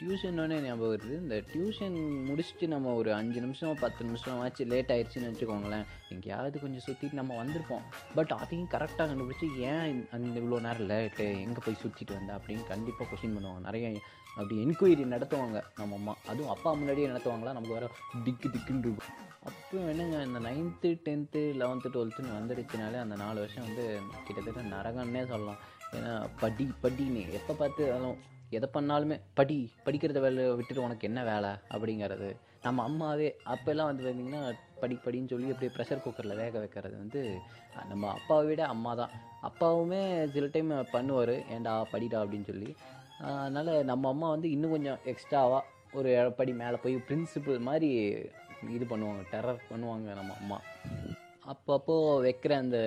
டியூஷனோடனே 0.00 0.58
ஞாபகம் 0.66 0.92
வருது. 0.92 1.14
இந்த 1.22 1.36
டியூஷன் 1.52 1.96
முடிச்சுட்டு 2.28 2.66
நம்ம 2.74 2.92
ஒரு 3.00 3.10
அஞ்சு 3.16 3.38
நிமிஷம் 3.44 3.80
பத்து 3.82 4.04
நிமிஷம் 4.08 4.38
ஆச்சு 4.42 4.64
லேட் 4.72 4.92
ஆயிடுச்சுன்னு 4.94 5.30
வச்சுக்கோங்களேன். 5.30 5.84
எங்கேயாவது 6.14 6.62
கொஞ்சம் 6.62 6.84
சுற்றிட்டு 6.86 7.18
நம்ம 7.20 7.34
வந்திருப்போம். 7.40 7.84
பட் 8.14 8.32
அதையும் 8.38 8.70
கரெக்டாக 8.74 9.06
கண்டுபிடிச்சி 9.10 9.48
ஏன் 9.72 9.98
அந்த 10.16 10.34
இவ்வளோ 10.42 10.60
நேரம் 10.66 10.88
லேட்டு 10.92 11.26
எங்கே 11.46 11.64
போய் 11.66 11.80
சுற்றிட்டு 11.82 12.16
வந்தேன் 12.18 12.36
அப்படின்னு 12.38 12.64
கண்டிப்பாக 12.72 13.08
கொஸ்டின் 13.10 13.36
பண்ணுவாங்க. 13.36 13.62
நிறைய 13.68 13.92
அப்படி 14.36 14.56
என்கொயரி 14.64 15.04
நடத்துவாங்க 15.14 15.58
நம்ம 15.80 15.94
அம்மா. 16.00 16.14
அதுவும் 16.30 16.52
அப்பா 16.54 16.72
முன்னாடியே 16.80 17.10
நடத்துவாங்களா? 17.12 17.54
நமக்கு 17.58 17.76
வேறு 17.78 17.88
திக்கு 18.26 18.48
திக்குன்னு 18.56 18.86
இருக்கும். 18.88 19.16
அப்போ 19.48 19.76
என்னங்க 19.92 20.16
இந்த 20.28 20.40
நைன்த்து 20.48 20.88
டென்த்து 21.06 21.42
லெவன்த்து 21.60 21.94
டுவெல்த்துன்னு 21.94 22.36
வந்துடுச்சுனாலே 22.38 22.98
அந்த 23.04 23.16
நாலு 23.24 23.38
வருஷம் 23.44 23.66
வந்து 23.68 23.84
கிட்டத்தட்ட 24.26 24.62
நரகன்னே 24.74 25.22
சொல்லலாம். 25.32 25.62
ஏன்னா 25.96 26.12
படி 26.42 26.64
படின்னு 26.82 27.22
எப்போ 27.38 27.52
பார்த்து 27.62 27.84
அதெல்லாம் 27.92 28.18
எதை 28.56 28.68
பண்ணாலுமே 28.74 29.16
படி 29.38 29.56
படிக்கிறத 29.86 30.20
வேலை 30.24 30.44
விட்டுட்டு 30.58 30.84
உனக்கு 30.86 31.08
என்ன 31.08 31.20
வேலை 31.30 31.50
அப்படிங்கிறது. 31.74 32.28
நம்ம 32.66 32.82
அம்மாவே 32.88 33.28
அப்போல்லாம் 33.52 33.88
வந்து 33.90 34.04
பார்த்திங்கன்னா 34.04 34.42
படி 34.80 34.94
படின்னு 35.04 35.32
சொல்லி 35.32 35.52
அப்படியே 35.52 35.72
ப்ரெஷர் 35.76 36.02
குக்கரில் 36.04 36.40
வேக 36.40 36.54
வைக்கிறது 36.62 36.96
வந்து 37.02 37.20
நம்ம 37.90 38.10
அப்பாவை 38.16 38.44
விட 38.48 38.62
அம்மா 38.74 38.92
தான். 39.00 39.12
அப்பாவுமே 39.48 40.00
சில 40.34 40.48
டைம் 40.54 40.72
பண்ணுவார் 40.96 41.34
ஏன்டா 41.54 41.74
படிடா 41.92 42.18
அப்படின்னு 42.22 42.50
சொல்லி. 42.52 42.70
அதனால் 43.40 43.72
நம்ம 43.92 44.08
அம்மா 44.14 44.28
வந்து 44.34 44.50
இன்னும் 44.56 44.74
கொஞ்சம் 44.76 45.00
எக்ஸ்ட்ராவாக 45.12 45.66
ஒரு 45.98 46.10
படி 46.38 46.52
மேலே 46.60 46.76
போய் 46.84 46.96
பிரின்சிபல் 47.08 47.66
மாதிரி 47.68 47.90
இது 48.76 48.84
பண்ணுவாங்க 48.92 49.22
டெரர் 49.32 49.66
பண்ணுவாங்க 49.72 50.08
நம்ம 50.20 50.34
அம்மா. 50.40 50.58
அப்பப்போ 51.52 51.94
வைக்கிற 52.26 52.52
அந்த 52.64 52.78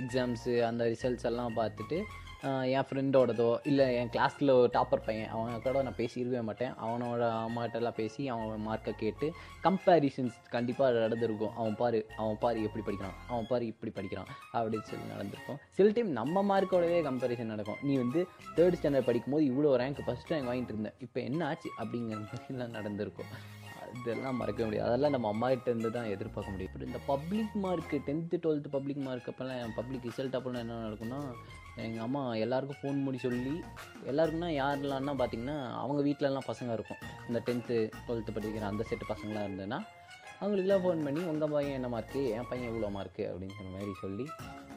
எக்ஸாம்ஸு 0.00 0.54
அந்த 0.68 0.84
ரிசல்ட்ஸ் 0.92 1.28
எல்லாம் 1.30 1.58
பார்த்துட்டு 1.60 1.98
என் 2.76 2.86
ஃப்ரெண்டோடதோ 2.88 3.48
இல்லை 3.70 3.84
என் 3.98 4.10
கிளாஸில் 4.14 4.52
ஒரு 4.58 4.68
டாப்பர் 4.76 5.02
பையன் 5.06 5.30
அவன் 5.34 5.62
கூட 5.64 5.82
நான் 5.86 5.98
பேசியிருக்கவே 6.00 6.42
மாட்டேன். 6.48 6.72
அவனோட 6.84 7.22
அம்மாட்டெல்லாம் 7.46 7.96
பேசி 8.00 8.22
அவன் 8.34 8.64
மார்க்கை 8.68 8.92
கேட்டு 9.02 9.26
கம்பேரிசன்ஸ் 9.66 10.36
கண்டிப்பாக 10.54 11.00
நடந்திருக்கும். 11.04 11.54
அவன் 11.60 11.76
பாரு 11.80 12.00
அவன் 12.20 12.38
பாரு 12.44 12.64
எப்படி 12.68 12.84
படிக்கிறான் 12.88 13.16
அவன் 13.32 13.48
பாரு 13.50 13.66
இப்படி 13.72 13.92
படிக்கிறான் 13.98 14.30
அப்படின்னு 14.54 14.88
சொல்லி 14.92 15.06
நடந்திருக்கும். 15.14 15.60
சில 15.78 15.90
டைம் 15.96 16.12
நம்ம 16.20 16.44
மார்க்கோடவே 16.52 17.00
கம்பேரிசன் 17.08 17.52
நடக்கும். 17.54 17.82
நீ 17.88 17.94
வந்து 18.04 18.22
தேர்ட் 18.58 18.78
ஸ்டாண்டர்ட் 18.80 19.08
படிக்கும்போது 19.10 19.46
இவ்வளோ 19.50 19.74
ரேங்க் 19.84 20.06
ஃபஸ்ட் 20.08 20.32
ரேங்க் 20.34 20.50
வாங்கிட்டு 20.50 20.74
இருந்தேன் 20.76 20.98
இப்போ 21.06 21.20
என்ன 21.28 21.42
ஆச்சு 21.50 21.70
அப்படிங்கிற 21.82 22.20
மாதிரிலாம் 22.24 22.76
நடந்திருக்கும். 22.78 23.32
இதெல்லாம் 23.98 24.40
மறக்க 24.40 24.60
முடியாது. 24.64 24.86
அதெல்லாம் 24.88 25.14
நம்ம 25.14 25.28
அம்மா 25.34 25.46
கிட்ட 25.52 25.68
இருந்து 25.72 25.90
தான் 25.98 26.08
எதிர்பார்க்க 26.14 26.54
முடியும். 26.54 26.70
இப்போ 26.70 26.86
இந்த 26.90 27.00
public 27.12 27.54
mark 27.64 27.96
tenth 28.08 28.36
twelfth 28.44 28.74
public 28.74 29.04
mark 29.06 29.30
அப்போல்லாம் 29.32 29.76
பப்ளிக் 29.78 30.06
ரிசல்ட் 30.08 30.36
அப்போல்லாம் 30.38 30.64
என்ன 30.64 30.80
நடக்கும்னா 30.86 31.20
எங்கள் 31.84 32.04
அம்மா 32.04 32.34
எல்லாருக்கும் 32.44 32.80
ஃபோன் 32.82 33.02
பண்ணி 33.04 33.18
சொல்லி 33.24 33.54
எல்லாருக்குன்னா 34.10 34.48
யாரெல்லாம்னா 34.62 35.14
பார்த்தீங்கன்னா 35.20 35.56
அவங்க 35.82 36.00
வீட்டிலலாம் 36.08 36.48
பசங்க 36.50 36.72
இருக்கும். 36.72 37.00
இந்த 37.28 37.38
டென்த்து 37.46 37.76
டுவெல்த்து 38.06 38.36
படிக்கிற 38.36 38.66
அந்த 38.72 38.84
செட்டு 38.90 39.10
பசங்களாம் 39.12 39.46
இருந்ததுன்னா 39.48 39.80
அவங்களுக்குலாம் 40.40 40.82
ஃபோன் 40.84 41.04
பண்ணி 41.06 41.20
உங்கள் 41.32 41.52
பையன் 41.54 41.76
என்ன 41.78 41.88
மார்க்கு 41.88 42.22
என் 42.36 42.48
பையன் 42.48 42.70
இவ்வளோ 42.70 42.90
மார்க்கு 42.96 43.24
அப்படின்னு 43.32 43.58
சொன்ன 43.58 43.74
மாதிரி 43.76 43.94
சொல்லி 44.00 44.26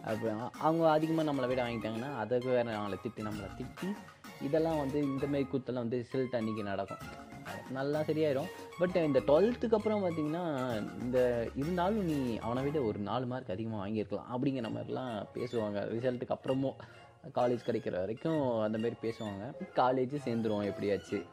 அப்புறம் 0.09 0.43
அவங்க 0.67 0.83
அதிகமாக 0.91 1.27
நம்மளை 1.29 1.47
விட 1.47 1.61
வாங்கிட்டாங்கன்னா 1.65 2.11
அதுக்கு 2.23 2.49
வேறு 2.49 2.77
அவங்கள 2.79 2.97
திட்டி 3.05 3.27
நம்மளை 3.29 3.49
திட்டி 3.59 3.89
இதெல்லாம் 4.47 4.77
வந்து 4.77 4.99
இந்தமாரி 5.03 5.47
கூத்தெல்லாம் 5.53 5.85
வந்து 5.85 6.07
சில்ட் 6.11 6.37
அன்றைக்கி 6.39 6.63
நடக்கும். 6.63 7.03
நல்லா 7.71 7.99
சரியாயிடும் 7.99 8.49
பட் 8.79 8.95
இந்த 8.95 9.19
டுவெல்த்துக்கு 9.19 9.73
அப்புறம் 9.73 10.03
பார்த்தீங்கன்னா 10.03 10.43
இந்த 11.01 11.47
இருந்தாலும் 11.55 12.03
நீ 12.03 12.37
அவனை 12.37 12.63
விட 12.63 12.81
ஒரு 12.81 12.99
நாலு 12.99 13.25
மார்க் 13.25 13.51
அதிகமாக 13.51 13.83
வாங்கியிருக்கலாம் 13.83 14.31
அப்படிங்கிற 14.35 14.69
மாதிரிலாம் 14.77 15.23
பேசுவாங்க. 15.33 15.79
ரிசல்ட்டுக்கு 15.95 16.37
அப்புறமும் 16.37 16.77
காலேஜ் 17.35 17.67
கிடைக்கிற 17.67 17.91
வரைக்கும் 17.91 18.41
அந்தமாரி 18.41 18.97
பேசுவாங்க. 19.01 19.43
காலேஜ் 19.75 20.15
சேர்ந்துருவோம் 20.25 20.65
எப்படியாச்சு. 20.65 21.25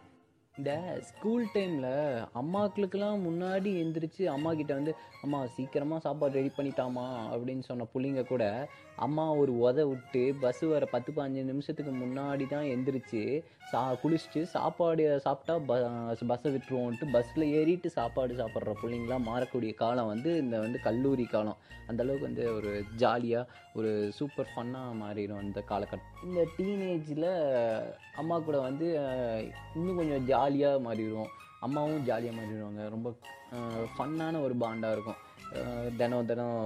இந்த 0.59 1.01
ஸ்கூல் 1.03 1.43
டைமில் 1.55 1.91
அம்மாக்களுக்கெல்லாம் 2.33 3.25
முன்னாடி 3.25 3.71
எந்திரிச்சு 3.81 4.23
அம்மா 4.25 4.51
கிட்ட 4.55 4.73
வந்து 4.75 4.93
அம்மா 5.23 5.39
சீக்கிரமாக 5.47 6.01
சாப்பாடு 6.01 6.33
ரெடி 6.33 6.51
பண்ணிட்டாமா 6.57 7.05
அப்படின்னு 7.33 7.61
சொன்ன 7.61 7.87
பிள்ளைங்க 7.95 8.23
கூட 8.23 8.45
அம்மா 8.97 9.25
ஒரு 9.33 9.53
உத 9.59 9.81
விட்டு 9.89 10.23
பஸ் 10.41 10.63
வர 10.65 10.85
பத்து 10.87 11.13
பதினஞ்சு 11.13 11.43
நிமிஷத்துக்கு 11.43 11.93
முன்னாடி 11.93 12.45
தான் 12.49 12.71
எந்திரிச்சு 12.75 13.23
சா 13.71 13.81
குளிச்சுட்டு 14.03 14.43
சாப்பாடு 14.55 15.05
சாப்பிட்டா 15.21 15.55
ப 15.69 15.77
பஸ்ஸை 16.27 16.51
விட்டுருவோன்ட்டு 16.53 17.11
பஸ்ஸில் 17.13 17.47
ஏறிட்டு 17.59 17.89
சாப்பாடு 17.91 18.35
சாப்பிட்ற 18.35 18.75
பிள்ளைங்களாம் 18.83 19.29
மாறக்கூடிய 19.31 19.75
காலம் 19.75 20.07
வந்து 20.07 20.31
இந்த 20.37 20.59
வந்து 20.59 20.81
கல்லூரி 20.81 21.25
காலம். 21.25 21.61
அந்தளவுக்கு 21.89 22.29
வந்து 22.29 22.45
ஒரு 22.55 22.71
ஜாலியாக 22.97 23.51
ஒரு 23.73 23.91
சூப்பர் 24.19 24.49
ஃபன்னாக 24.53 24.95
மாறிடும் 25.01 25.43
இந்த 25.43 25.61
காலகட்டம். 25.69 26.15
இந்த 26.25 26.41
டீனேஜில் 26.57 27.29
அம்மா 28.15 28.39
கூட 28.39 28.59
வந்து 28.61 28.87
இன்னும் 29.75 29.97
கொஞ்சம் 29.97 30.25
ஜாலியாக 30.47 30.83
மாறிடுவோம். 30.87 31.31
அம்மாவும் 31.67 32.05
ஜாலியாக 32.09 32.37
மாறிடுவாங்க. 32.39 32.83
ரொம்ப 32.95 33.09
ஃபன்னான 33.95 34.41
ஒரு 34.47 34.55
பாண்டாக 34.63 34.95
இருக்கும். 34.97 35.21
தினம் 35.99 36.29
தினம் 36.31 36.61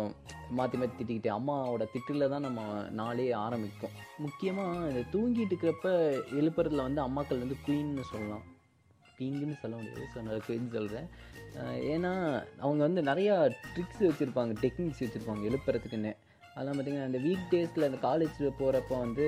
மாற்றி 0.59 0.77
மாற்றி 0.81 0.95
திட்டிக்கிட்டு. 0.99 1.31
அம்மாவோட 1.37 1.85
திட்டில் 1.95 2.31
தான் 2.33 2.45
நம்ம 2.47 2.61
நாளே 3.01 3.27
ஆரம்பிக்கும். 3.45 3.95
முக்கியமாக 4.25 4.89
இந்த 4.91 5.03
தூங்கிட்டு 5.13 5.53
இருக்கிறப்ப 5.53 5.91
எழுப்புறதுல 6.41 6.87
வந்து 6.89 7.03
அம்மாக்கள் 7.07 7.43
வந்து 7.45 7.59
குயின்னு 7.67 8.05
சொல்லலாம். 8.13 8.45
கிங்குன்னு 9.19 9.57
சொல்ல 9.63 9.75
முடியாது. 9.81 10.07
ஸோ 10.13 10.25
நான் 10.27 10.47
குயின்னு 10.49 10.75
சொல்கிறேன் 10.77 11.09
ஏன்னா 11.93 12.13
அவங்க 12.65 12.81
வந்து 12.89 13.03
நிறையா 13.11 13.37
ட்ரிக்ஸ் 13.75 14.05
வச்சுருப்பாங்க 14.09 14.55
டெக்னிக்ஸ் 14.65 15.03
வச்சுருப்பாங்க 15.05 15.43
எழுப்புறதுக்குன்னு. 15.51 16.13
அதெல்லாம் 16.61 16.79
பார்த்திங்கன்னா 16.79 17.09
இந்த 17.09 17.21
வீக் 17.27 17.51
டேஸில் 17.53 17.87
இந்த 17.89 17.99
காலேஜில் 18.07 18.57
போகிறப்ப 18.59 18.99
வந்து 19.05 19.27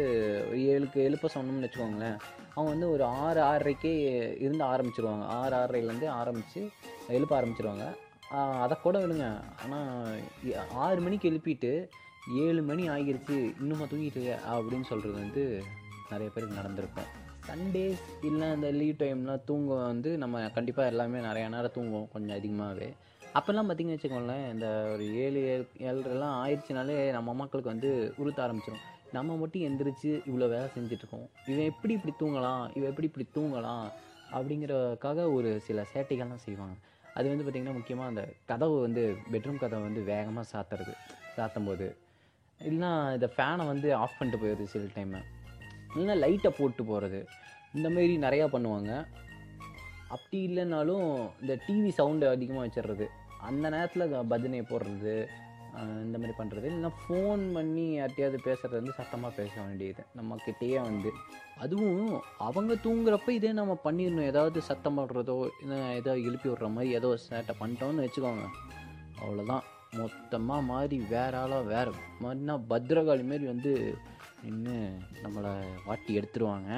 ஏழுக்கு 0.72 0.98
எழுப்ப 1.04 1.28
சொன்னோம்னு 1.34 1.66
வச்சுக்கோங்களேன். 1.66 2.18
அவங்க 2.54 2.70
வந்து 2.72 2.88
ஒரு 2.94 3.04
ஆறு 3.04 3.40
ஆறரைக்கே 3.50 3.92
இருந்து 4.44 4.64
ஆரம்பிச்சிருவாங்க. 4.64 5.24
ஆறு 5.40 5.54
ஆறரைலேருந்து 5.60 6.08
ஆரம்பித்து 6.20 6.62
எழுப்ப 7.16 7.32
ஆரம்பிச்சிருவாங்க. 7.38 7.86
அதை 8.64 8.76
கூட 8.82 8.98
விடுங்க. 9.04 9.28
ஆனால் 9.62 10.18
ஆறு 10.86 11.00
மணிக்கு 11.06 11.30
எழுப்பிட்டு 11.30 11.72
ஏழு 12.42 12.62
மணி 12.62 12.84
ஆகிருச்சு 12.96 13.38
இன்னுமா 13.62 13.86
தூங்கிட்டு 13.92 14.22
அப்படின்னு 14.52 14.90
சொல்கிறது 14.90 15.16
வந்து 15.22 15.44
நிறைய 16.10 16.28
பேருக்கு 16.34 16.60
நடந்திருக்கும். 16.60 17.08
சண்டேஸ் 17.48 18.02
இல்லை 18.28 18.48
இந்த 18.56 18.68
லீவ் 18.80 19.00
டைம்லாம் 19.02 19.46
தூங்க 19.50 19.72
வந்து 19.90 20.10
நம்ம 20.24 20.42
கண்டிப்பாக 20.58 20.90
எல்லாமே 20.92 21.18
நிறையா 21.28 21.48
நேரம் 21.54 21.76
தூங்குவோம் 21.78 22.12
கொஞ்சம் 22.12 22.36
அதிகமாகவே 22.36 22.88
அப்போல்லாம் 23.36 23.68
பார்த்தீங்கன்னு 23.68 23.96
வச்சுக்கோங்களேன் 23.96 24.46
இந்த 24.54 24.66
ஒரு 24.92 25.04
ஏழு 25.22 25.40
ஏழு 25.52 25.64
ஏழரெல்லாம் 25.88 26.34
ஆயிடுச்சுனாலே 26.42 26.96
நம்ம 27.16 27.34
மக்களுக்கு 27.40 27.72
வந்து 27.72 27.90
உறுத்த 28.20 28.40
ஆரம்பிச்சிடும் 28.46 28.82
நம்ம 29.16 29.36
மட்டும் 29.42 29.64
எந்திரிச்சு 29.68 30.10
இவ்வளோ 30.28 30.48
வேலை 30.54 30.66
செஞ்சுட்ருக்கோம் 30.74 31.24
இவன் 31.50 31.70
எப்படி 31.72 31.92
இப்படி 31.98 32.14
தூங்கலாம் 32.22 32.64
இவன் 32.76 32.90
எப்படி 32.92 33.08
இப்படி 33.10 33.26
தூங்கலாம் 33.36 33.86
அப்படிங்கிறக்காக 34.36 35.24
ஒரு 35.36 35.50
சில 35.66 35.84
சேட்டைகள்லாம் 35.92 36.44
செய்வாங்க. 36.44 36.76
அது 37.16 37.26
வந்து 37.32 37.44
பார்த்திங்கன்னா 37.44 37.78
முக்கியமாக 37.78 38.12
அந்த 38.12 38.22
கதவு 38.50 38.76
வந்து 38.80 39.02
பெட்ரூம் 39.32 39.62
கதவை 39.62 39.82
வந்து 39.88 40.02
வேகமாக 40.12 40.46
சாத்துறது 40.52 40.94
சாத்தும் 41.36 41.68
போது 41.70 41.88
இல்லைன்னா 42.60 42.92
இந்த 43.16 43.28
ஃபேனை 43.34 43.64
வந்து 43.72 43.88
ஆஃப் 44.02 44.16
பண்ணிட்டு 44.18 44.42
போயிடுது 44.42 44.72
சில 44.74 44.84
டைமு 44.96 45.20
இல்லைன்னா 45.94 46.16
லைட்டை 46.24 46.52
போட்டு 46.58 46.84
போகிறது 46.84 47.20
இந்தமாரி 47.76 48.14
நிறையா 48.26 48.46
பண்ணுவாங்க. 48.54 48.92
அப்படி 50.14 50.38
இல்லைனாலும் 50.48 51.06
இந்த 51.42 51.54
டிவி 51.66 51.90
சவுண்டு 51.98 52.26
அதிகமாக 52.28 52.64
வச்சிடுறது. 52.66 53.06
அந்த 53.49 53.64
நேரத்தில் 53.75 54.12
பஜனை 54.32 54.61
போடுறது 54.72 55.14
இந்த 56.04 56.16
மாதிரி 56.20 56.34
பண்ணுறது 56.38 56.66
இல்லைன்னா 56.68 56.90
ஃபோன் 57.02 57.42
பண்ணி 57.56 57.84
யார்ட்டையாவது 57.99 58.38
பேசுகிறது 58.46 58.78
வந்து 58.80 58.94
சத்தமாக 58.99 59.32
பேச 59.38 59.54
வேண்டியது. 59.66 60.02
நம்மக்கிட்டேயே 60.18 60.78
வந்து. 60.88 61.11
அதுவும் 61.64 62.11
அவங்க 62.49 62.72
தூங்குறப்ப 62.87 63.30
இதே 63.38 63.52
நம்ம 63.61 63.75
பண்ணிடணும். 63.87 64.28
ஏதாவது 64.32 64.58
சத்தம் 64.68 64.99
போடுறதோ 64.99 65.37
இல்லை 65.62 65.78
ஏதோ 66.00 66.14
எழுப்பி 66.28 66.49
விடுற 66.50 66.68
மாதிரி 66.75 66.90
ஏதோ 66.99 67.11
சேட்டை 67.28 67.54
பண்ணிட்டோம்னு 67.61 68.04
வச்சுக்கோங்க. 68.06 68.46
அவ்வளோதான் 69.22 69.64
மொத்தமாக 70.00 70.66
மாறி 70.70 70.99
வேற 71.14 71.32
ஆளாக 71.44 71.64
வேற 71.75 71.88
மாதிரினா 72.25 72.56
பத்ரகாளி 72.72 73.25
மாரி 73.30 73.46
வந்து 73.54 73.72
நின்று 74.44 74.76
நம்மளை 75.25 75.52
வாட்டி 75.88 76.12
எடுத்துருவாங்க. 76.20 76.70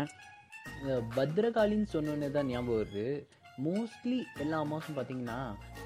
இந்த 0.80 0.94
பத்ரகாளின்னு 1.18 1.88
சொன்னோன்னே 1.96 2.28
தான் 2.36 2.50
ஞாபகம் 2.52 2.80
வருது. 2.80 3.06
மோஸ்ட்லி 3.62 4.18
எல்லா 4.38 4.56
அம்மாஸும் 4.64 4.96
பார்த்தீங்கன்னா 4.96 5.38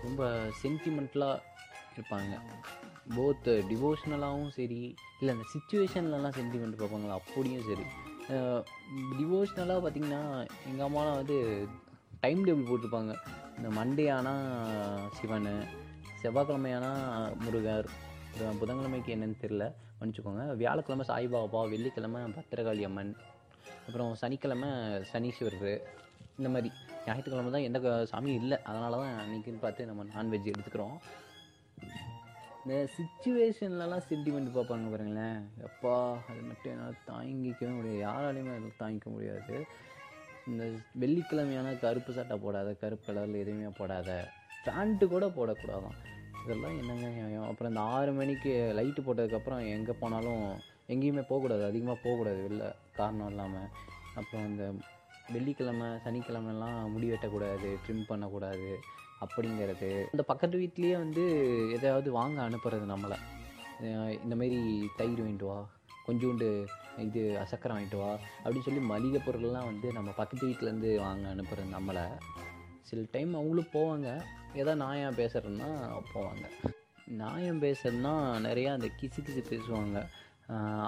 ரொம்ப 0.02 0.30
சென்டிமெண்ட்லாக 0.62 1.42
இருப்பாங்க. 1.96 2.34
போத் 3.16 3.48
டிவோஷ்னலாகவும் 3.70 4.54
சரி 4.58 4.94
இல்லை 5.20 5.34
அந்த 5.34 5.46
சுச்சுவேஷன்லலாம் 5.54 6.37
சென்டிமெண்ட் 6.38 6.80
பார்ப்பாங்களா? 6.80 7.18
அப்படியும் 7.20 7.66
சரி. 7.68 7.84
டிவோஷ்னலாக 9.18 9.82
பார்த்தீங்கன்னா 9.84 10.22
எங்கள் 10.70 10.87
அம்மாலாம் 10.88 11.18
வந்து 11.20 11.68
டைம் 12.20 12.46
டேபிள் 12.46 12.68
போட்டிருப்பாங்க. 12.70 13.14
இந்த 13.56 13.68
மண்டே 13.78 14.06
ஆனால் 14.16 15.10
சிவன் 15.18 15.50
செவ்வாய்க்கிழமை 16.22 16.72
ஆனால் 16.72 17.37
முருகர் 17.37 17.88
அப்புறம் 18.30 18.58
புதன்கிழமைக்கு 18.60 19.14
என்னன்னு 19.16 19.40
தெரில 19.44 19.72
மன்னிச்சுக்கோங்க. 20.00 20.56
வியாழக்கிழமை 20.56 21.06
சாய்பாபா 21.08 21.68
வெள்ளிக்கிழமை 21.68 22.20
பத்திரகாளி 22.20 22.84
அம்மன் 22.90 23.16
அப்புறம் 23.87 24.14
சனிக்கிழமை 24.14 24.68
சனீஸ்வரர் 25.12 25.80
இந்த 26.38 26.48
மாதிரி. 26.48 26.70
ஞாயிற்றுக்கிழமை 27.09 27.53
தான் 27.57 27.67
எந்த 27.69 27.79
சாமி 28.12 28.12
சாமியும் 28.12 28.41
இல்லை. 28.43 28.59
அதனால 28.71 28.99
தான் 29.03 29.19
அன்றைக்கின்னு 29.23 29.65
பார்த்து 29.65 29.91
நம்ம 29.91 30.05
நான்வெஜ் 30.15 30.53
எடுத்துக்கிறோம். 30.53 30.97
இந்த 32.62 32.79
சுச்சுவேஷன்லலாம் 32.97 34.07
சென்டிமெண்ட் 34.09 34.49
பார்ப்பாங்க 34.57 34.88
பாருங்களேன். 34.93 35.38
எப்பா 35.67 35.93
அது 36.31 36.41
மட்டும் 36.49 36.73
என்னால் 36.73 36.99
தாங்கிக்கவே 37.11 37.71
முடியாது. 37.77 38.00
யாராலையுமே 38.07 38.53
அதை 38.57 38.71
தாங்கிக்க 38.83 39.09
முடியாது. 39.15 39.55
இந்த 40.50 40.65
வெள்ளிக்கிழமையான 41.03 41.73
கருப்பு 41.85 42.11
சட்டை 42.19 42.37
போடாத 42.45 42.69
கருப்பு 42.83 43.07
கலரில் 43.07 43.43
எதுவுமே 43.43 43.71
போடாத 43.79 44.11
பேண்ட்டு 44.67 45.07
கூட 45.15 45.27
போடக்கூடாதான். 45.38 45.97
இதெல்லாம் 46.43 46.77
என்னங்க 46.81 47.09
நியாயம்? 47.17 47.49
அப்புறம் 47.50 47.73
இந்த 47.73 47.83
ஆறு 47.97 48.12
மணிக்கு 48.19 48.53
லைட்டு 48.79 49.07
போட்டதுக்கப்புறம் 49.07 49.62
எங்கே 49.77 49.95
போனாலும் 50.03 50.45
எங்கேயுமே 50.93 51.25
போகக்கூடாது. 51.31 51.65
அதிகமாக 51.71 51.99
போகக்கூடாது. 52.05 52.41
வெளில 52.47 52.67
காரணம் 52.99 53.31
இல்லாமல் 53.33 53.69
அப்புறம் 54.21 54.47
இந்த 54.50 54.65
வெள்ளிக்கிழமை 55.32 55.88
சனிக்கிழமெல்லாம் 56.06 56.78
முடி 56.92 57.11
வெட்டக்கூடாது 57.11 57.70
ட்ரிம் 57.87 58.08
பண்ணக்கூடாது 58.08 58.70
அப்படிங்கிறது. 59.25 59.90
இந்த 60.12 60.23
பக்கத்து 60.26 60.58
வீட்லேயே 60.58 60.92
வந்து 60.92 61.25
எதாவது 61.73 62.12
வாங்க 62.12 62.38
அனுப்புறது 62.49 62.87
நம்மளை. 62.92 63.18
இந்தமாரி 64.25 64.61
தயிர் 64.97 65.23
வாங்கிட்டு 65.23 65.49
வா 65.50 65.58
கொஞ்சோண்டு 66.06 66.49
இது 66.99 67.23
சக்கரை 67.50 67.73
வாங்கிட்டு 67.75 67.99
வா 67.99 68.11
அப்படின்னு 68.44 68.66
சொல்லி 68.68 68.80
மளிகை 68.80 69.20
பொருள்லாம் 69.26 69.68
வந்து 69.70 69.92
நம்ம 69.92 70.11
பக்கத்து 70.11 70.44
வீட்டிலேருந்து 70.49 70.90
வாங்க 70.97 71.35
அனுப்புறது 71.35 71.75
நம்மளை. 71.76 72.06
சில 72.82 73.02
டைம் 73.11 73.35
அவங்களும் 73.35 73.73
போவாங்க. 73.73 74.08
ஏதோ 74.54 74.75
நாயம் 74.75 75.16
பேசுகிறேன்னா 75.16 75.70
போவாங்க. 76.14 76.44
நாயம் 77.23 77.61
பேசுறதுனா 77.62 78.14
நிறையா 78.47 78.70
அந்த 78.76 78.88
கிசு 79.00 79.20
கிசு 79.26 79.42
பேசுவாங்க. 79.50 79.99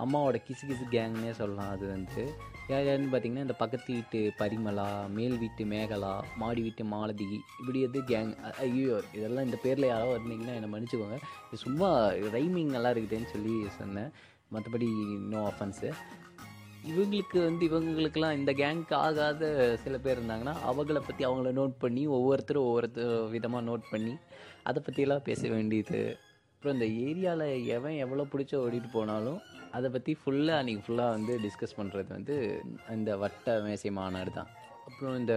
அம்மாவோட 0.03 0.37
கிசு 0.45 0.65
கிசு 0.69 0.85
கேங்னே 0.95 1.33
சொல்லலாம் 1.39 1.73
அது 1.73 1.85
வந்து 1.95 2.23
யார் 2.71 2.87
யாருன்னு 2.87 3.11
பார்த்தீங்கன்னா 3.13 3.45
இந்த 3.47 3.57
பக்கத்து 3.63 3.89
வீட்டு 3.97 4.21
பரிமளா 4.39 4.87
மேல் 5.17 5.35
வீட்டு 5.43 5.63
மேகலா 5.73 6.13
மாடி 6.43 6.61
வீட்டு 6.67 6.85
மாலதி 6.93 7.27
இப்படி 7.61 7.81
எது 7.89 8.01
கேங் 8.13 8.31
ஐயோ 8.67 8.97
இதெல்லாம் 9.17 9.47
இந்த 9.49 9.59
பேரில் 9.65 9.93
யாரோ 9.93 10.09
வந்தீங்கன்னா 10.17 10.55
என்னை 10.59 10.71
மன்னிச்சுக்கோங்க. 10.75 11.19
இது 11.49 11.61
சும்மா 11.67 11.91
ரைமிங் 12.37 12.73
நல்லா 12.77 12.93
இருக்குதுன்னு 12.95 13.33
சொல்லி 13.35 13.55
சொன்னேன். 13.81 14.11
மற்றபடி 14.55 14.89
நோ 15.35 15.43
அஃபன்ஸு 15.51 15.91
இவங்களுக்கு 16.91 17.39
வந்து 17.49 17.63
இவங்களுக்கெல்லாம் 17.71 18.39
இந்த 18.39 18.53
கேங்க்கு 18.61 18.95
ஆகாத 19.07 19.51
சில 19.85 19.97
பேர் 20.05 20.17
இருந்தாங்கன்னா 20.19 20.55
அவங்கள 20.71 20.99
பற்றி 21.09 21.23
அவங்கள 21.29 21.53
நோட் 21.61 21.75
பண்ணி 21.85 22.05
ஒவ்வொருத்தரும் 22.17 22.69
ஒவ்வொருத்தர் 22.71 23.13
விதமாக 23.37 23.69
நோட் 23.71 23.85
பண்ணி 23.93 24.15
அதை 24.71 24.81
பற்றியெல்லாம் 24.87 25.27
பேச 25.31 25.43
வேண்டியது. 25.57 26.01
அப்புறம் 26.61 26.77
இந்த 26.77 26.89
ஏரியாவில் 27.05 27.67
எவன் 27.75 27.95
எவ்வளோ 28.05 28.25
பிடிச்ச 28.33 28.53
ஓடிட்டு 28.63 28.89
போனாலும் 28.95 29.39
அதை 29.77 29.89
பற்றி 29.95 30.13
ஃபுல்லாக 30.21 30.59
அன்றைக்கி 30.61 30.83
ஃபுல்லாக 30.87 31.15
வந்து 31.15 31.33
டிஸ்கஸ் 31.45 31.73
பண்ணுறது 31.79 32.11
வந்து 32.17 32.35
இந்த 32.95 33.11
வட்ட 33.23 33.55
மேசை 33.67 33.91
மாநாடு 33.99 34.31
தான். 34.35 34.51
அப்புறம் 34.89 35.17
இந்த 35.21 35.35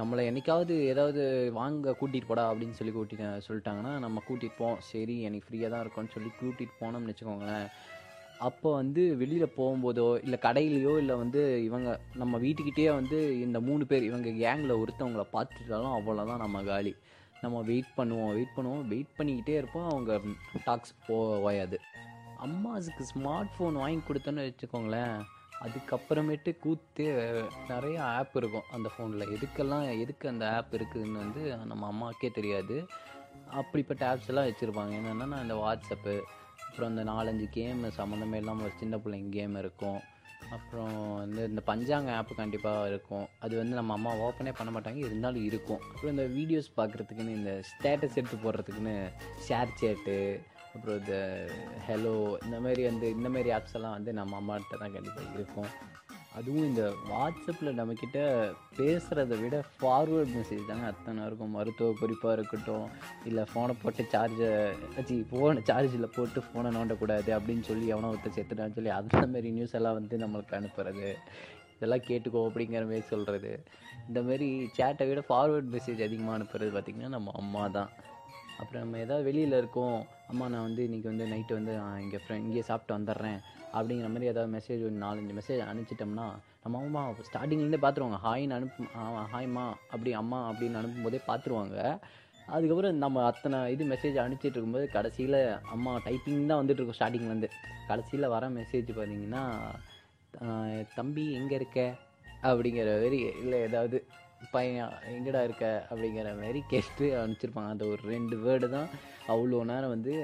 நம்மளை 0.00 0.24
என்னைக்காவது 0.30 0.74
ஏதாவது 0.92 1.22
வாங்க 1.58 1.94
கூட்டிகிட்டு 2.00 2.28
போடா 2.28 2.44
அப்படின்னு 2.50 2.78
சொல்லி 2.80 2.92
கூட்டிட்டு 2.96 3.30
சொல்லிட்டாங்கன்னா 3.48 3.94
நம்ம 4.04 4.22
கூட்டிகிட்டு 4.28 4.60
போவோம் 4.60 4.78
சரி 4.90 5.16
எனக்கு 5.28 5.46
ஃப்ரீயாக 5.48 5.72
தான் 5.74 5.82
இருக்கும்னு 5.84 6.14
சொல்லி 6.16 6.30
கூட்டிகிட்டு 6.40 6.80
போனோம்னு 6.82 7.12
வச்சுக்கோங்களேன். 7.12 7.66
அப்போ 8.48 8.68
வந்து 8.80 9.04
வெளியில் 9.22 9.56
போகும்போதோ 9.58 10.08
இல்லை 10.26 10.40
கடையிலையோ 10.46 10.94
இல்லை 11.02 11.16
வந்து 11.24 11.42
இவங்க 11.68 11.98
நம்ம 12.22 12.40
வீட்டுக்கிட்டே 12.44 12.86
வந்து 13.00 13.20
இந்த 13.46 13.60
மூணு 13.70 13.86
பேர் 13.92 14.08
இவங்க 14.10 14.28
கேங்கில் 14.44 14.80
ஒருத்தவங்கள 14.82 15.24
பார்த்துட்டாலும் 15.34 15.96
அவ்வளோதான் 15.98 16.44
நம்ம 16.44 16.62
காலி. 16.70 16.94
நம்ம 17.42 17.60
வெயிட் 17.68 17.92
பண்ணுவோம் 17.96 18.32
வெயிட் 18.38 18.56
பண்ணுவோம் 18.56 18.88
வெயிட் 18.92 19.14
பண்ணிக்கிட்டே 19.18 19.54
இருப்போம். 19.60 19.88
அவங்க 19.92 20.20
டாக்ஸ் 20.64 20.94
போயாது 21.08 21.78
அம்மாஸுக்கு 22.46 23.04
ஸ்மார்ட் 23.12 23.54
ஃபோன் 23.56 23.80
வாங்கி 23.82 24.00
கொடுத்தோன்னு 24.06 24.44
வச்சுக்கோங்களேன் 24.48 25.16
அதுக்கப்புறமேட்டு 25.64 26.52
கூத்து 26.62 27.04
நிறைய 27.68 27.96
ஆப் 28.04 28.36
இருக்கும் 28.40 28.70
அந்த 28.76 28.88
ஃபோனில் 28.94 29.32
எதுக்கெல்லாம் 29.34 29.84
எதுக்கு 30.00 30.26
அந்த 30.28 30.44
ஆப் 30.56 30.72
இருக்குதுன்னு 30.74 31.22
வந்து 31.24 31.42
நம்ம 31.70 31.82
அம்மாவுக்கே 31.90 32.30
தெரியாது. 32.38 32.76
அப்படிப்பட்ட 33.60 34.02
ஆப்ஸ் 34.10 34.30
எல்லாம் 34.30 34.48
வச்சுருப்பாங்க. 34.48 34.94
என்னென்னா 35.00 35.42
இந்த 35.42 35.56
வாட்ஸ்அப்பு 35.64 36.14
அப்புறம் 36.66 36.90
இந்த 36.92 37.04
நாலஞ்சு 37.12 37.46
கேமு 37.56 37.90
சம்மந்தமே 38.00 38.40
இல்லாமல் 38.42 38.66
ஒரு 38.66 38.74
சின்ன 38.82 38.96
பிள்ளைங்க 38.96 39.32
கேம் 39.38 39.56
இருக்கும். 39.56 40.00
அப்புறம் 40.54 40.94
வந்து 41.22 41.42
இந்த 41.50 41.60
பஞ்சாங்க 41.68 42.10
ஆப்பு 42.18 42.34
கண்டிப்பாக 42.40 42.88
இருக்கும். 42.90 43.26
அது 43.44 43.54
வந்து 43.60 43.74
நம்ம 43.78 43.94
அம்மா 43.98 44.10
ஓப்பனே 44.26 44.52
பண்ண 44.58 44.70
மாட்டாங்க 44.74 45.00
இருந்தாலும் 45.08 45.46
இருக்கும். 45.50 45.82
அப்புறம் 45.92 46.14
இந்த 46.14 46.26
வீடியோஸ் 46.38 46.68
பார்க்குறதுக்குன்னு 46.78 47.36
இந்த 47.40 47.52
ஸ்டேட்டஸ் 47.70 48.18
எடுத்து 48.20 48.38
போடுறதுக்குன்னு 48.44 48.96
ஷேர் 49.46 49.76
சேட்டு 49.82 50.16
அப்புறம் 50.74 50.98
இந்த 51.02 51.16
ஹலோ 51.88 52.14
இந்த 52.46 52.58
மாதிரி 52.66 52.82
வந்து 52.90 53.06
இந்த 53.16 53.30
மாதிரி 53.36 53.50
ஆப்ஸ் 53.56 53.76
எல்லாம் 53.78 53.96
வந்து 53.98 54.12
நம்ம 54.20 54.36
அம்மாட்ட 54.40 54.78
தான் 54.82 54.94
கண்டிப்பாக 54.96 55.34
இருக்கும். 55.38 55.70
அதுவும் 56.38 56.66
இந்த 56.68 56.82
வாட்ஸ்அப்பில் 57.10 57.78
நம்மக்கிட்ட 57.78 58.18
பேசுகிறத 58.78 59.36
விட 59.40 59.56
ஃபார்வேர்ட் 59.78 60.32
மெசேஜ் 60.36 60.68
தாங்க 60.70 60.86
அத்தனை 60.92 61.24
இருக்கும். 61.28 61.54
மருத்துவ 61.56 61.88
குறிப்பாக 62.00 62.36
இருக்கட்டும் 62.38 62.86
இல்லை 63.28 63.42
ஃபோனை 63.50 63.74
போட்டு 63.82 64.04
சார்ஜை 64.14 64.50
ஆச்சு 64.98 65.16
ஃபோனை 65.32 65.62
சார்ஜில் 65.70 66.14
போட்டு 66.16 66.42
ஃபோனை 66.46 66.70
நோண்டக்கூடாது 66.76 67.32
அப்படின்னு 67.38 67.64
சொல்லி 67.70 67.86
எவனோ 67.94 68.12
ஒருத்தர் 68.12 68.36
செத்துட்டான்னு 68.38 68.76
சொல்லி 68.78 68.92
அந்த 68.98 69.26
மாதிரி 69.34 69.50
நியூஸ் 69.58 69.76
எல்லாம் 69.80 69.98
வந்து 70.00 70.22
நம்மளுக்கு 70.24 70.56
அனுப்புறது. 70.60 71.10
இதெல்லாம் 71.76 72.06
கேட்டுக்கோ 72.08 72.40
அப்படிங்கிற 72.48 72.84
மாதிரி 72.90 73.06
சொல்கிறது 73.12 73.52
இந்தமாரி 74.08 74.48
சேட்டை 74.78 75.06
விட 75.08 75.20
ஃபார்வேர்ட் 75.28 75.70
மெசேஜ் 75.76 76.06
அதிகமாக 76.08 76.36
அனுப்புறது 76.38 76.72
பார்த்திங்கன்னா 76.76 77.12
நம்ம 77.16 77.32
அம்மா 77.40 77.64
தான். 77.78 77.90
அப்புறம் 78.60 78.82
நம்ம 78.84 78.98
ஏதாவது 79.04 79.26
வெளியில் 79.28 79.60
இருக்கோம் 79.60 79.98
அம்மா 80.32 80.46
நான் 80.52 80.66
வந்து 80.68 80.82
இன்றைக்கி 80.88 81.08
வந்து 81.12 81.26
நைட்டு 81.32 81.58
வந்து 81.58 81.72
நான் 81.80 82.00
இங்கே 82.04 82.20
ஃப்ரெண்ட் 82.24 82.46
இங்கேயே 82.46 82.64
சாப்பிட்டு 82.68 82.96
வந்துடுறேன். 82.98 83.40
அப்படிங்கிற 83.76 84.08
மாதிரி 84.14 84.30
ஏதாவது 84.32 84.52
மெசேஜ் 84.56 84.82
ஒரு 84.88 84.96
நாலஞ்சு 85.04 85.36
மெசேஜ் 85.38 85.60
அனுப்பிச்சிட்டோம்னா 85.70 86.26
நம்ம 86.64 86.80
அம்மா 86.86 87.02
ஸ்டார்டிங்லேருந்தே 87.28 87.80
பார்த்துருவாங்க 87.84 88.18
ஹாய்னு 88.26 88.56
அனுப்பு 88.58 88.88
ஹாய்மா 89.34 89.64
அப்படி 89.92 90.12
அம்மா 90.22 90.40
அப்படின்னு 90.50 90.80
அனுப்பும்போதே 90.80 91.20
பார்த்துருவாங்க 91.30 91.78
அதுக்கப்புறம் 92.54 93.02
நம்ம 93.04 93.24
அத்தனை 93.30 93.58
இது 93.74 93.84
மெசேஜ் 93.92 94.16
அனுப்பிச்சிட்டு 94.22 94.56
இருக்கும்போது 94.56 94.86
கடைசியில் 94.96 95.38
அம்மா 95.74 95.92
டைப்பிங் 96.06 96.50
தான் 96.50 96.60
வந்துட்டு 96.60 96.80
இருக்கும் 96.80 96.98
ஸ்டார்டிங்லேருந்து 96.98 97.50
கடைசியில் 97.90 98.32
வர 98.34 98.48
மெசேஜ் 98.58 98.90
பார்த்தீங்கன்னா 98.98 99.44
தம்பி 100.98 101.24
எங்கே 101.38 101.54
இருக்க? 101.60 101.80
அப்படிங்கிற 102.48 102.92
மாதிரி 103.02 103.18
இல்லை 103.42 103.58
ஏதாவது 103.68 103.96
பையன் 104.54 104.94
எங்கடா 105.16 105.40
இருக்க? 105.46 105.66
அப்படிங்கிற 105.90 106.30
மாதிரி 106.40 106.60
கேட்டு 106.72 107.06
அனுப்பிச்சிருப்பாங்க. 107.20 107.72
அந்த 107.74 107.84
ஒரு 107.92 108.02
ரெண்டு 108.14 108.36
வேர்டு 108.44 108.68
தான் 108.76 108.88
அவ்வளோ 109.32 109.60
நேரம் 109.70 109.92
வந்து 109.94 110.14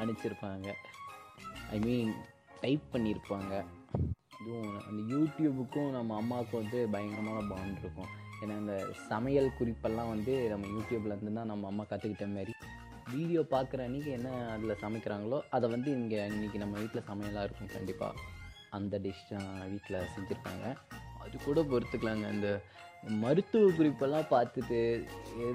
அனுப்பிச்சிருப்பாங்க. 0.00 0.68
ஐ 1.74 1.78
மீன் 1.86 2.12
டைப் 2.64 2.84
பண்ணியிருப்பாங்க. 2.92 3.52
அதுவும் 4.38 4.74
அந்த 4.88 5.00
யூடியூபுக்கும் 5.14 5.90
நம்ம 5.96 6.16
அம்மாவுக்கும் 6.20 6.62
வந்து 6.62 6.78
பயங்கரமான 6.94 7.40
பாண்ட் 7.50 7.82
இருக்கும். 7.82 8.10
ஏன்னா 8.42 8.54
இந்த 8.62 8.76
சமையல் 9.10 9.56
குறிப்பெல்லாம் 9.58 10.12
வந்து 10.14 10.32
நம்ம 10.52 10.64
யூடியூப்லேருந்து 10.76 11.38
தான் 11.38 11.50
நம்ம 11.52 11.66
அம்மா 11.70 11.84
கற்றுக்கிட்ட 11.90 12.26
மாதிரி 12.36 12.54
வீடியோ 13.14 13.40
பார்க்குற 13.52 13.80
அன்றைக்கி 13.86 14.10
என்ன 14.16 14.28
அதில் 14.52 14.80
சமைக்கிறாங்களோ 14.82 15.38
அதை 15.56 15.66
வந்து 15.74 15.90
இங்கே 15.98 16.18
இன்றைக்கி 16.34 16.58
நம்ம 16.62 16.74
வீட்டில் 16.82 17.08
சமையலாக 17.10 17.46
இருக்கும் 17.46 17.74
கண்டிப்பாக 17.74 18.22
அந்த 18.76 18.98
டிஷ் 19.04 19.26
தான் 19.32 19.50
வீட்டில் 19.72 19.98
செஞ்சுருப்பாங்க 20.14 20.64
அது 21.24 21.34
கூட 21.44 21.60
பொறுத்துக்கலாங்க. 21.72 22.26
இந்த 22.36 22.48
மருத்துவ 23.22 23.70
குறிப்பெல்லாம் 23.78 24.30
பார்த்துட்டு 24.34 24.78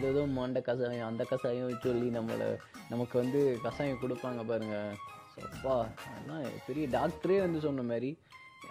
ஏதோ 0.10 0.24
மண்டை 0.38 0.62
கசாயம் 0.67 1.10
அந்த 1.10 1.24
கசாயம் 1.32 1.84
சொல்லி 1.86 2.08
நம்மளை 2.17 2.50
நமக்கு 2.91 3.15
வந்து 3.22 3.39
கசாயம் 3.65 4.02
கொடுப்பாங்க 4.04 4.43
பாருங்கள் 4.52 4.98
அப்பா 5.47 5.75
அதெல்லாம் 6.10 6.43
பெரிய 6.67 6.86
டாக்டரே 6.97 7.39
வந்து 7.45 7.60
சொன்ன 7.67 7.86
மாதிரி 7.91 8.12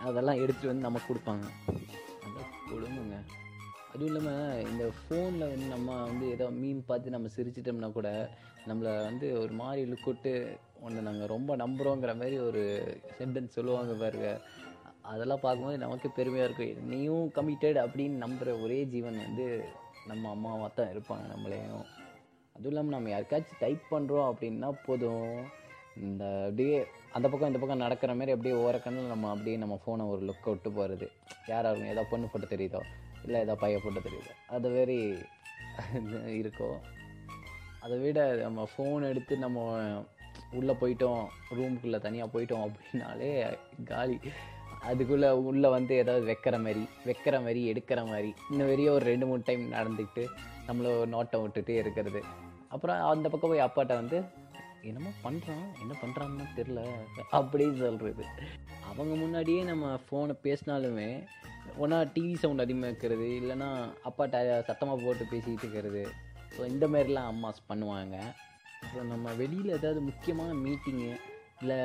அதெல்லாம் 0.08 0.40
எடுத்துகிட்டு 0.42 0.72
வந்து 0.72 0.88
நமக்கு 0.88 1.10
கொடுப்பாங்க. 1.10 1.46
அதான் 2.26 2.52
கொடுங்க 2.70 3.16
அதுவும் 3.92 4.08
இல்லாமல் 4.10 4.64
இந்த 4.70 4.84
ஃபோனில் 4.98 5.50
வந்து 5.52 5.68
நம்ம 5.74 5.96
வந்து 6.10 6.24
ஏதோ 6.34 6.46
மீன் 6.60 6.82
பார்த்து 6.88 7.14
நம்ம 7.14 7.28
சிரிச்சிட்டோம்னா 7.36 7.90
கூட 7.92 8.08
நம்மளை 8.68 8.92
வந்து 9.08 9.26
ஒரு 9.42 9.54
மாதிரி 9.60 9.82
லுக்கிட்டு 9.90 10.32
ஒன்று 10.86 11.06
நாங்கள் 11.06 11.32
ரொம்ப 11.34 11.50
நம்புகிறோங்கிற 11.56 12.12
மாதிரி 12.20 12.36
ஒரு 12.48 12.62
சென்டென்ஸ் 13.18 13.56
சொல்லுவாங்க 13.58 13.92
பாருங்க. 14.02 14.30
அதெல்லாம் 15.12 15.44
பார்க்கும்போது 15.44 15.78
நமக்கு 15.84 16.08
பெருமையாக 16.18 16.48
இருக்கும். 16.48 16.88
நீயும் 16.92 17.28
கமிட்டட் 17.36 17.78
அப்படின்னு 17.84 18.22
நம்புகிற 18.24 18.52
ஒரே 18.64 18.78
ஜீவன் 18.94 19.18
வந்து 19.26 19.46
நம்ம 20.10 20.30
அம்மாவாக 20.34 20.68
தான் 20.68 20.92
இருப்பாங்க 20.94 21.24
நம்மளையும். 21.34 21.84
அதுவும் 22.56 22.72
இல்லாமல் 22.72 22.96
நம்ம 22.96 23.10
யாருக்காச்சும் 23.14 23.62
டைப் 23.64 23.82
பண்ணுறோம் 23.94 24.28
அப்படின்னா 24.30 24.70
போதும். 24.86 25.32
இந்த 26.00 26.24
அப்படியே 26.42 26.76
அந்த 27.12 27.28
பக்கம் 27.28 27.48
இந்த 27.48 27.58
பக்கம் 27.58 27.78
நடக்கிற 27.78 28.14
மாதிரி 28.14 28.32
அப்படியே 28.32 28.54
ஓரக்கண்ணில் 28.64 29.06
நம்ம 29.06 29.30
அப்படியே 29.30 29.56
நம்ம 29.56 29.80
ஃபோனை 29.82 30.04
ஒரு 30.08 30.22
லுக் 30.26 30.48
விட்டு 30.48 30.72
போகிறது 30.72 31.06
யாராக 31.46 31.86
ஏதோ 31.86 32.04
பொண்ணு 32.10 32.26
போட்டு 32.26 32.56
தெரியுதோ 32.56 32.80
இல்லை 33.24 33.40
ஏதோ 33.40 33.54
பையன் 33.54 33.84
போட்டு 33.84 34.00
தெரியுதோ 34.00 34.32
அது 34.48 34.68
மாரி 34.68 34.98
இருக்கும். 36.40 36.78
அதை 37.80 37.98
விட 37.98 38.20
நம்ம 38.36 38.68
ஃபோன் 38.72 39.08
எடுத்து 39.08 39.38
நம்ம 39.38 39.58
உள்ளே 40.52 40.72
போயிட்டோம் 40.72 41.20
ரூமுக்குள்ளே 41.56 41.98
தனியாக 42.00 42.32
போயிட்டோம் 42.34 42.64
அப்படின்னாலே 42.66 43.30
காலி. 43.84 44.16
அதுக்குள்ளே 44.80 45.30
உள்ளே 45.48 45.68
வந்து 45.68 45.94
ஏதாவது 45.96 46.26
வைக்கிற 46.32 46.56
மாதிரி 46.62 46.82
வைக்கிற 47.06 47.36
மாதிரி 47.42 47.72
எடுக்கிற 47.72 48.06
மாதிரி 48.06 48.34
இந்த 48.50 48.62
மாதிரியே 48.64 48.88
ஒரு 48.88 49.04
ரெண்டு 49.04 49.26
மூணு 49.26 49.42
டைம் 49.46 49.72
நடந்துக்கிட்டு 49.72 50.24
நம்மள 50.68 50.98
ஒரு 51.00 51.10
நோட்டம் 51.10 51.44
விட்டுகிட்டே 51.44 51.76
இருக்கிறது. 51.76 52.20
அப்புறம் 52.68 53.00
அந்த 53.12 53.28
பக்கம் 53.28 53.50
போய் 53.50 53.66
அப்பாட்ட 53.66 53.94
வந்து 53.94 54.18
என்னமோ 54.82 55.10
பண்ணுறான் 55.24 55.66
என்ன 55.82 55.92
பண்ணுறான்னு 56.02 56.46
தெரில 56.56 56.80
அப்படின்னு 57.32 57.76
சொல்கிறது 57.84 58.24
அவங்க 58.90 59.14
முன்னாடியே 59.14 59.62
நம்ம 59.62 59.98
ஃபோனை 60.04 60.34
பேசினாலுமே 60.46 61.08
ஒன்றா 61.76 61.98
டிவி 62.14 62.34
சவுண்ட் 62.42 62.64
அதிகமாக 62.64 62.90
இருக்கிறது 62.90 63.26
இல்லைன்னா 63.40 63.70
அப்பாட்ட 64.08 64.62
சத்தமாக 64.68 65.02
போட்டு 65.04 65.24
பேசிக்கிட்டு 65.32 65.64
இருக்கிறது. 65.66 66.02
ஸோ 66.54 66.60
இந்த 66.66 66.88
மாதிரிலாம் 66.88 67.30
அம்மாஸ் 67.32 67.66
பண்ணுவாங்க. 67.70 68.16
அப்புறம் 68.82 69.06
நம்ம 69.06 69.32
வெளியில் 69.32 69.76
ஏதாவது 69.78 70.00
முக்கியமான 70.00 70.54
மீட்டிங்கு 70.64 71.10
இல்லை 71.60 71.76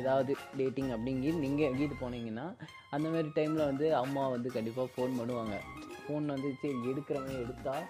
ஏதாவது 0.00 0.36
டேட்டிங் 0.58 0.90
அப்படிங்கி 0.96 1.30
நீங்கள் 1.44 1.68
எங்கேயும் 1.70 2.02
போனீங்கன்னா 2.02 2.46
அந்த 2.90 3.08
மாதிரி 3.08 3.28
டைமில் 3.38 3.68
வந்து 3.70 3.94
அம்மா 3.94 4.28
வந்து 4.28 4.50
கண்டிப்பாக 4.50 4.88
ஃபோன் 4.94 5.18
பண்ணுவாங்க. 5.20 5.56
ஃபோன் 6.04 6.26
வந்து 6.26 6.54
சரி 6.62 6.78
எடுக்கிறவங்க 6.90 7.36
எடுத்தால் 7.44 7.86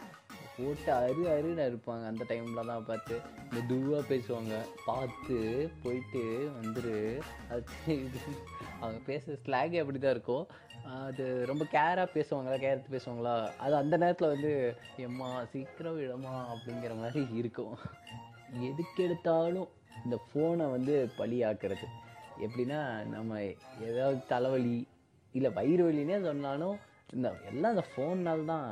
போட்டு 0.57 0.91
அரு 0.93 1.23
அருன்னு 1.35 1.65
இருப்பாங்க 1.71 2.05
அந்த 2.11 2.25
டைமில் 2.29 2.69
தான் 2.71 2.87
பார்த்து 2.91 3.15
இந்த 3.49 3.61
துவாக 3.71 4.03
பேசுவாங்க. 4.13 4.55
பார்த்து 4.89 5.37
போயிட்டு 5.83 6.23
வந்துரு. 6.59 6.97
அது 7.53 7.67
அவங்க 8.81 9.01
பேசுகிற 9.11 9.37
ஸ்லாகே 9.45 9.81
அப்படி 9.83 9.99
தான் 9.99 10.15
இருக்கும். 10.17 10.47
அது 11.05 11.25
ரொம்ப 11.51 11.65
கேராக 11.75 12.09
பேசுவாங்களா? 12.17 12.57
கேர் 12.63 12.75
எடுத்து 12.75 12.97
பேசுவாங்களா? 12.97 13.35
அது 13.65 13.75
அந்த 13.83 13.95
நேரத்தில் 14.03 14.33
வந்து 14.35 14.53
எம்மா 15.07 15.29
சீக்கிரம் 15.53 15.99
விடமா 16.01 16.35
அப்படிங்கிற 16.53 16.95
மாதிரி 17.03 17.23
இருக்கும். 17.41 17.75
எதுக்கு 18.71 19.01
எடுத்தாலும் 19.07 19.71
இந்த 20.05 20.17
ஃபோனை 20.27 20.67
வந்து 20.77 20.95
பலியாக்குறது 21.21 21.87
எப்படின்னா 22.45 22.81
நம்ம 23.15 23.41
ஏதாவது 23.89 24.19
தலைவலி 24.33 24.77
இல்லை 25.35 25.51
வயிறு 25.59 25.83
வலினே 25.87 26.19
சொன்னாலும் 26.29 26.77
இந்த 27.15 27.29
எல்லாம் 27.51 27.75
இந்த 27.75 27.85
ஃபோன்னால் 27.91 28.51
தான் 28.53 28.69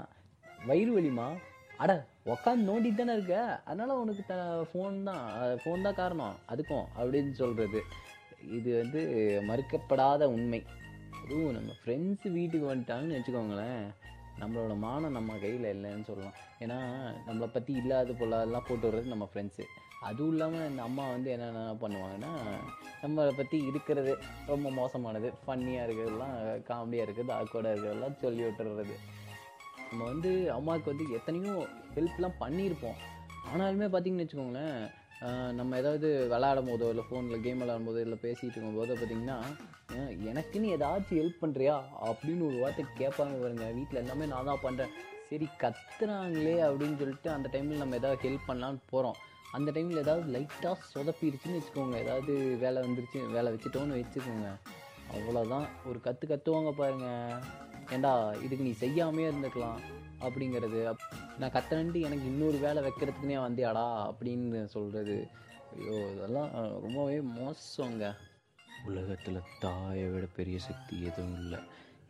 வயிறு 0.69 0.93
வலிமா 0.97 1.27
அட 1.83 1.93
உக்காந்து 2.33 2.69
நோண்டிட்டு 2.69 3.01
தானே 3.01 3.15
இருக்க? 3.17 3.37
அதனால் 3.71 4.01
உனக்கு 4.03 4.23
த 4.31 4.35
ஃபோன் 4.71 4.97
தான் 5.09 5.25
ஃபோன் 5.63 5.85
தான் 5.87 5.99
காரணம். 6.01 6.37
அதுக்கும் 6.53 6.87
அப்படின்னு 6.99 7.33
சொல்கிறது 7.41 7.81
இது 8.59 8.71
வந்து 8.81 9.01
மறுக்கப்படாத 9.51 10.25
உண்மை. 10.37 10.61
அதுவும் 11.21 11.55
நம்ம 11.57 11.73
ஃப்ரெண்ட்ஸு 11.81 12.29
வீட்டுக்கு 12.39 12.67
வந்துட்டாங்கன்னு 12.73 13.19
வச்சுக்கோங்களேன். 13.19 13.85
நம்மளோட 14.41 14.75
மானம் 14.85 15.17
நம்ம 15.17 15.37
கையில் 15.43 15.67
இல்லைன்னு 15.75 16.09
சொல்லலாம். 16.11 16.39
ஏன்னா 16.65 16.79
நம்மளை 17.27 17.49
பற்றி 17.57 17.73
இல்லாத 17.81 18.15
பொல்லாதெல்லாம் 18.21 18.67
போட்டு 18.69 18.89
வர்றது 18.89 19.13
நம்ம 19.15 19.29
ஃப்ரெண்ட்ஸு 19.33 19.67
அதுவும் 20.09 20.33
இல்லாமல் 20.35 20.69
இந்த 20.71 20.83
அம்மா 20.89 21.05
வந்து 21.15 21.29
என்னென்ன 21.35 21.61
பண்ணுவாங்கன்னா 21.83 22.33
நம்மளை 23.03 23.33
பற்றி 23.39 23.59
இருக்கிறது 23.71 24.13
ரொம்ப 24.53 24.71
மோசமானது. 24.79 25.29
ஃபன்னியாக 25.45 25.87
இருக்கிறதெல்லாம் 25.87 26.37
காமெடியாக 26.71 27.07
இருக்கிறது 27.07 27.33
ஆக்கோடாக 27.39 27.75
இருக்கிறதெல்லாம் 27.75 28.19
சொல்லி 28.25 28.43
விட்டுறது. 28.47 28.97
நம்ம 29.95 30.07
வந்து 30.13 30.31
அம்மாவுக்கு 30.55 30.89
வந்து 30.93 31.05
எத்தனையோ 31.17 31.53
ஹெல்ப்லாம் 31.97 32.41
பண்ணியிருப்போம். 32.41 32.97
ஆனாலுமே 33.51 33.87
பார்த்தீங்கன்னு 33.93 34.25
வச்சுக்கோங்களேன் 34.25 34.79
நம்ம 35.59 35.77
ஏதாவது 35.81 36.09
விளாடும் 36.33 36.71
போதோ 36.71 36.87
இல்லை 36.93 37.05
ஃபோனில் 37.09 37.43
கேம் 37.45 37.61
விளாடும் 37.63 37.87
போதோ 37.89 38.01
இல்லை 38.07 38.19
பேசிகிட்டு 38.25 38.57
இருக்கும்போதோ 38.57 38.95
பார்த்தீங்கன்னா 39.01 39.37
எனக்குன்னு 40.31 40.73
ஏதாச்சும் 40.77 41.21
ஹெல்ப் 41.21 41.43
பண்ணுறியா 41.43 41.77
அப்படின்னு 42.09 42.49
ஒரு 42.49 42.57
வார்த்தை 42.63 42.85
கேட்பாங்க 43.03 43.37
பாருங்க. 43.43 43.69
வீட்டில் 43.79 44.01
எல்லாமே 44.03 44.27
நான் 44.33 44.51
தான் 44.51 44.65
பண்ணுறேன் 44.65 44.95
சரி 45.29 45.49
கத்துறாங்களே 45.63 46.57
அப்படின்னு 46.69 46.99
சொல்லிட்டு 47.03 47.31
அந்த 47.37 47.51
டைமில் 47.55 47.83
நம்ம 47.83 48.01
ஏதாவது 48.01 48.21
ஹெல்ப் 48.27 48.49
பண்ணலான்னு 48.51 48.83
போகிறோம் 48.95 49.21
அந்த 49.59 49.71
டைமில் 49.77 50.05
ஏதாவது 50.05 50.27
லைட்டாக 50.37 50.77
சொதப்பிடுச்சுன்னு 50.95 51.59
வச்சுக்கோங்க. 51.59 51.97
ஏதாவது 52.05 52.35
வேலை 52.65 52.81
வந்துருச்சு 52.87 53.23
வேலை 53.37 53.51
வச்சுட்டோன்னு 53.55 54.01
வச்சுக்கோங்க. 54.01 54.51
அவ்வளோதான் 55.17 55.69
ஒரு 55.89 55.99
கற்று 56.09 56.27
கத்துவாங்க 56.29 56.73
பாருங்க. 56.83 57.09
ஏண்டா 57.95 58.33
இதுக்கு 58.33 58.65
நீ 58.65 58.71
செய்யாமே 58.71 59.31
இருந்துக்கலாம் 59.31 59.79
அப்படிங்கிறது. 60.21 60.85
அப்- 60.85 61.13
நான் 61.39 61.51
கத்துறேன்ட்டு 61.51 62.01
எனக்கு 62.01 62.25
இன்னொரு 62.25 62.59
வேலை 62.59 62.83
வைக்கிறதுக்குனே 62.83 63.39
வந்தியாடா 63.47 64.11
அப்படின்னு 64.11 64.65
சொல்கிறது 64.65 65.29
ஐயோ 65.79 66.11
இதெல்லாம் 66.11 66.51
ரொம்பவே 66.81 67.19
மோசங்க. 67.19 68.17
உலகத்தில் 68.87 69.41
தாயை 69.61 70.05
விட 70.05 70.27
பெரிய 70.37 70.59
சக்தி 70.59 71.03
எதுவும் 71.03 71.35
இல்லை. 71.35 71.59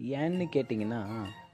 ஏன்னு 0.03 0.49
கேட்டிங்கன்னா 0.57 1.03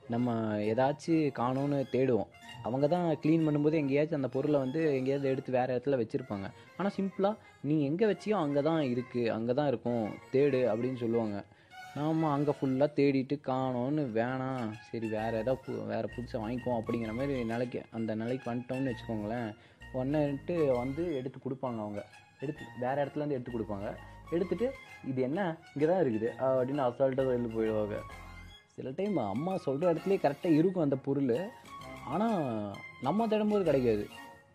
நம்ம 0.08 0.56
ஏதாச்சும் 0.58 1.30
காணோன்னு 1.38 1.84
தேடுவோம். 1.92 2.26
அவங்க 2.62 2.86
தான் 2.88 3.16
க்ளீன் 3.16 3.46
பண்ணும்போது 3.46 3.72
எங்கேயாச்சும் 3.72 4.16
அந்த 4.16 4.28
பொருளை 4.28 4.60
வந்து 4.60 4.96
எங்கேயாவது 4.96 5.28
எடுத்து 5.28 5.52
வேறு 5.52 5.76
இடத்துல 5.76 5.88
வச்சுருப்பாங்க. 5.88 6.50
ஆனால் 6.76 6.92
சிம்பிளாக 6.96 7.36
நீ 7.60 7.84
எங்கே 7.84 8.06
வச்சியோ 8.06 8.30
அங்கே 8.30 8.60
தான் 8.60 8.82
இருக்குது 8.82 9.28
அங்கே 9.28 9.54
தான் 9.54 9.68
இருக்கும் 9.68 10.04
தேடு 10.32 10.58
அப்படின்னு 10.72 10.96
சொல்லுவாங்க. 10.96 11.44
நாம் 11.96 12.20
அங்கே 12.32 12.52
ஃபுல்லாக 12.56 12.94
தேடிட்டு 12.96 13.36
காணோன்னு 13.46 14.02
வேணாம் 14.16 14.66
சரி 14.88 15.06
வேறு 15.14 15.38
ஏதாவது 15.42 15.62
பு 15.64 15.72
வேறு 15.92 16.08
புதுசாக 16.14 16.42
வாங்கிக்குவோம் 16.42 16.78
அப்படிங்கிற 16.80 17.12
மாதிரி 17.18 17.34
நிலைக்கு 17.52 17.80
அந்த 17.96 18.10
நிலைக்கு 18.20 18.46
வந்துட்டோம்னு 18.50 18.90
வச்சுக்கோங்களேன். 18.90 19.48
ஒன்றுட்டு 20.00 20.56
வந்து 20.80 21.02
எடுத்து 21.18 21.38
கொடுப்பாங்க 21.46 21.78
அவங்க. 21.84 22.02
எடுத்து 22.44 22.62
வேறு 22.84 23.00
இடத்துலேருந்து 23.02 23.36
எடுத்து 23.36 23.54
கொடுப்பாங்க. 23.56 23.88
எடுத்துகிட்டு 24.34 24.68
இது 25.10 25.20
என்ன? 25.28 25.40
இங்கே 25.72 25.86
தான் 25.90 26.02
இருக்குது 26.04 26.28
அப்படின்னு 26.46 26.86
அசால்ட்டாக 26.86 27.26
சொல்லி 27.32 27.50
போயிடுவாங்க. 27.56 27.98
சில 28.76 28.90
டைம் 28.98 29.16
அம்மா 29.34 29.52
சொல்கிற 29.66 29.92
இடத்துலேயே 29.92 30.24
கரெக்டாக 30.24 30.58
இருக்கும் 30.60 30.86
அந்த 30.86 30.98
பொருள். 31.06 31.36
ஆனால் 32.14 32.40
நம்ம 33.06 33.26
தேடும்போது 33.32 33.64
கிடைக்காது. 33.70 34.04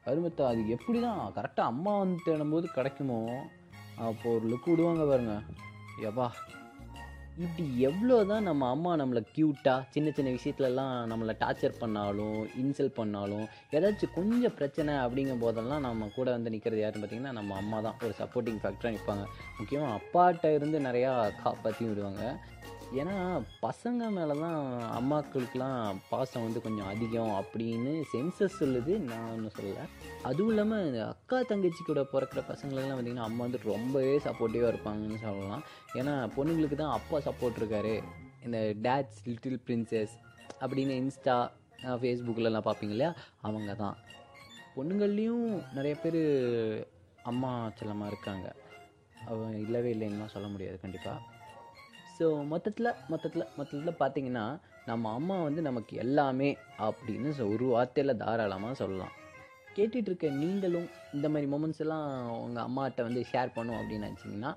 அருமத்தா 0.10 0.46
அது 0.54 0.62
எப்படி 0.78 1.00
தான் 1.08 1.22
கரெக்டாக 1.40 1.72
அம்மா 1.74 1.94
வந்து 2.04 2.20
தேடும்போது 2.28 2.68
கிடைக்குமோ? 2.78 3.22
அப்போ 4.10 4.28
ஒரு 4.38 4.46
லுக் 4.52 4.72
விடுவாங்க 4.72 5.06
பாருங்க. 5.12 5.36
எப்பா 6.10 6.28
இப்படி 7.44 7.64
எவ்வளோ 7.80 8.18
தான் 8.24 8.44
நம்ம 8.44 8.68
அம்மா 8.70 8.92
நம்மளை 8.96 9.22
க்யூட்டாக 9.36 9.80
சின்ன 9.90 10.12
சின்ன 10.12 10.30
விஷயத்துலலாம் 10.30 10.94
நம்மளை 11.12 11.34
டார்ச்சர் 11.40 11.80
பண்ணாலும் 11.80 12.38
இன்சல்ட் 12.62 12.96
பண்ணாலும் 12.96 13.46
ஏதாச்சும் 13.72 14.14
கொஞ்சம் 14.14 14.56
பிரச்சனை 14.56 14.94
அப்படிங்கும் 14.96 15.44
போதெல்லாம் 15.44 15.82
நம்ம 15.82 16.10
கூட 16.16 16.28
வந்து 16.32 16.54
நிற்கிறது 16.54 16.82
யாருன்னு 16.82 17.04
பார்த்திங்கன்னா 17.04 17.32
நம்ம 17.32 17.56
அம்மா 17.56 17.80
தான் 17.80 17.98
ஒரு 18.04 18.14
சப்போர்ட்டிங் 18.22 18.62
ஃபேக்டராக 18.62 18.94
நிற்பாங்க 18.96 19.26
முக்கியமாக 19.60 19.98
அப்பாட்ட 20.00 20.54
இருந்து 20.54 20.80
நிறையா 20.80 21.12
காப்பாற்றியும் 21.46 21.94
விடுவாங்க. 21.94 22.24
ஏன்னா 22.94 23.16
பசங்க 23.62 24.10
மேலே 24.10 24.34
தான் 24.40 24.60
அம்மாக்களுக்கெலாம் 24.98 25.98
பாசம் 26.10 26.44
வந்து 26.44 26.62
கொஞ்சம் 26.62 26.88
அதிகம் 26.88 27.32
அப்படின்னு 27.40 28.04
சென்சஸ் 28.14 28.60
சொல்லுது. 28.60 29.00
நான் 29.00 29.32
ஒன்றும் 29.32 29.56
சொல்லலை. 29.58 29.86
அதுவும் 30.22 30.50
இல்லாமல் 30.50 30.86
இந்த 30.86 31.08
அக்கா 31.08 31.42
தங்கச்சி 31.42 31.84
கூட 31.84 32.02
பிறக்கிற 32.02 32.44
பசங்களெல்லாம் 32.52 32.98
பார்த்திங்கன்னா 32.98 33.28
அம்மா 33.30 33.44
வந்து 33.44 33.60
ரொம்பவே 33.64 34.18
சப்போர்ட்டிவாக 34.18 34.72
இருப்பாங்கன்னு 34.74 35.20
சொல்லலாம். 35.22 35.64
ஏன்னா 35.94 36.30
பொண்ணுங்களுக்கு 36.38 36.76
தான் 36.76 36.96
அப்பா 37.00 37.20
சப்போர்ட் 37.20 37.60
இருக்காரு. 37.62 38.02
இந்த 38.44 38.58
டேட்ஸ் 38.58 39.22
லிட்டில் 39.26 39.60
பிரின்சஸ் 39.68 40.16
அப்படின்னு 40.62 40.96
இன்ஸ்டா 41.02 41.50
ஃபேஸ்புக்கிலலாம் 41.84 42.68
பார்ப்பீங்க 42.68 42.96
இல்லையா? 42.98 43.14
அவங்க 43.42 43.74
தான் 43.74 43.98
பொண்ணுங்கள்லேயும் 44.76 45.64
நிறைய 45.74 45.96
பேர் 45.96 46.22
அம்மா 47.24 47.72
செல்லமாக 47.76 48.12
இருக்காங்க. 48.12 48.56
அவங்க 49.28 49.58
இல்லவே 49.58 49.94
இல்லைன்னுலாம் 49.94 50.36
சொல்ல 50.36 50.48
முடியாது 50.48 50.80
கண்டிப்பாக 50.80 51.34
ஸோ 52.20 52.46
மொத்தத்தில் 52.46 52.92
மொத்தத்தில் 53.08 53.46
மொத்தத்தில் 53.58 54.00
பார்த்தீங்கன்னா 54.00 54.60
நம்ம 54.86 55.14
அம்மா 55.14 55.42
வந்து 55.42 55.62
நமக்கு 55.62 55.98
எல்லாமே 55.98 56.58
அப்படின்னு 56.80 57.34
சொ- 57.40 57.54
ஒரு 57.54 57.66
வார்த்தையில் 57.66 58.18
தாராளமாக 58.18 58.74
சொல்லலாம். 58.74 59.12
கேட்டுட்டு 59.76 59.96
இருக்க 59.96 60.28
நீங்களும் 60.30 60.90
இந்த 61.14 61.30
மாதிரி 61.30 61.52
மூமெண்ட்ஸ் 61.52 61.80
எல்லாம் 61.80 62.30
உங்கள் 62.32 62.64
அம்மாட்ட 62.64 63.02
வந்து 63.02 63.26
ஷேர் 63.32 63.54
பண்ணும் 63.54 63.76
அப்படின்னு 63.76 64.10
நினச்சிங்கன்னா 64.10 64.56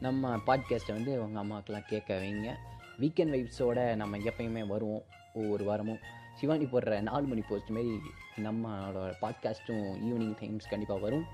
நம்ம 0.00 0.36
பாட்காஸ்ட்டை 0.36 0.92
வந்து 0.92 1.22
உங்கள் 1.22 1.44
அம்மாக்கெல்லாம் 1.44 1.88
கேட்க 1.88 2.14
வைங்க. 2.14 2.54
வீக்கெண்ட் 3.00 3.32
வைப்ஸோட 3.32 3.94
நம்ம 3.94 4.16
எப்பயுமே 4.16 4.66
வருவோம் 4.66 5.02
ஒவ்வொரு 5.34 5.64
வாரமும். 5.64 5.98
சிவானி 6.34 6.64
போடுற 6.64 7.00
நாலு 7.00 7.26
மணி 7.26 7.42
போஸ்ட் 7.48 7.68
மாரி 7.68 8.00
நம்மளோட 8.36 9.12
பாட்காஸ்ட்டும் 9.22 9.86
ஈவினிங் 10.02 10.38
டைம்ஸ் 10.40 10.68
கண்டிப்பாக 10.68 11.00
வரும். 11.00 11.24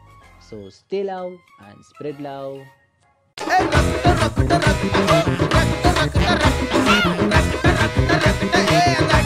So 0.51 0.71
stay 0.81 1.05
love 1.05 1.33
and 1.59 1.83
spread 1.91 2.21
love 2.21 2.57
Hey, 7.85 9.24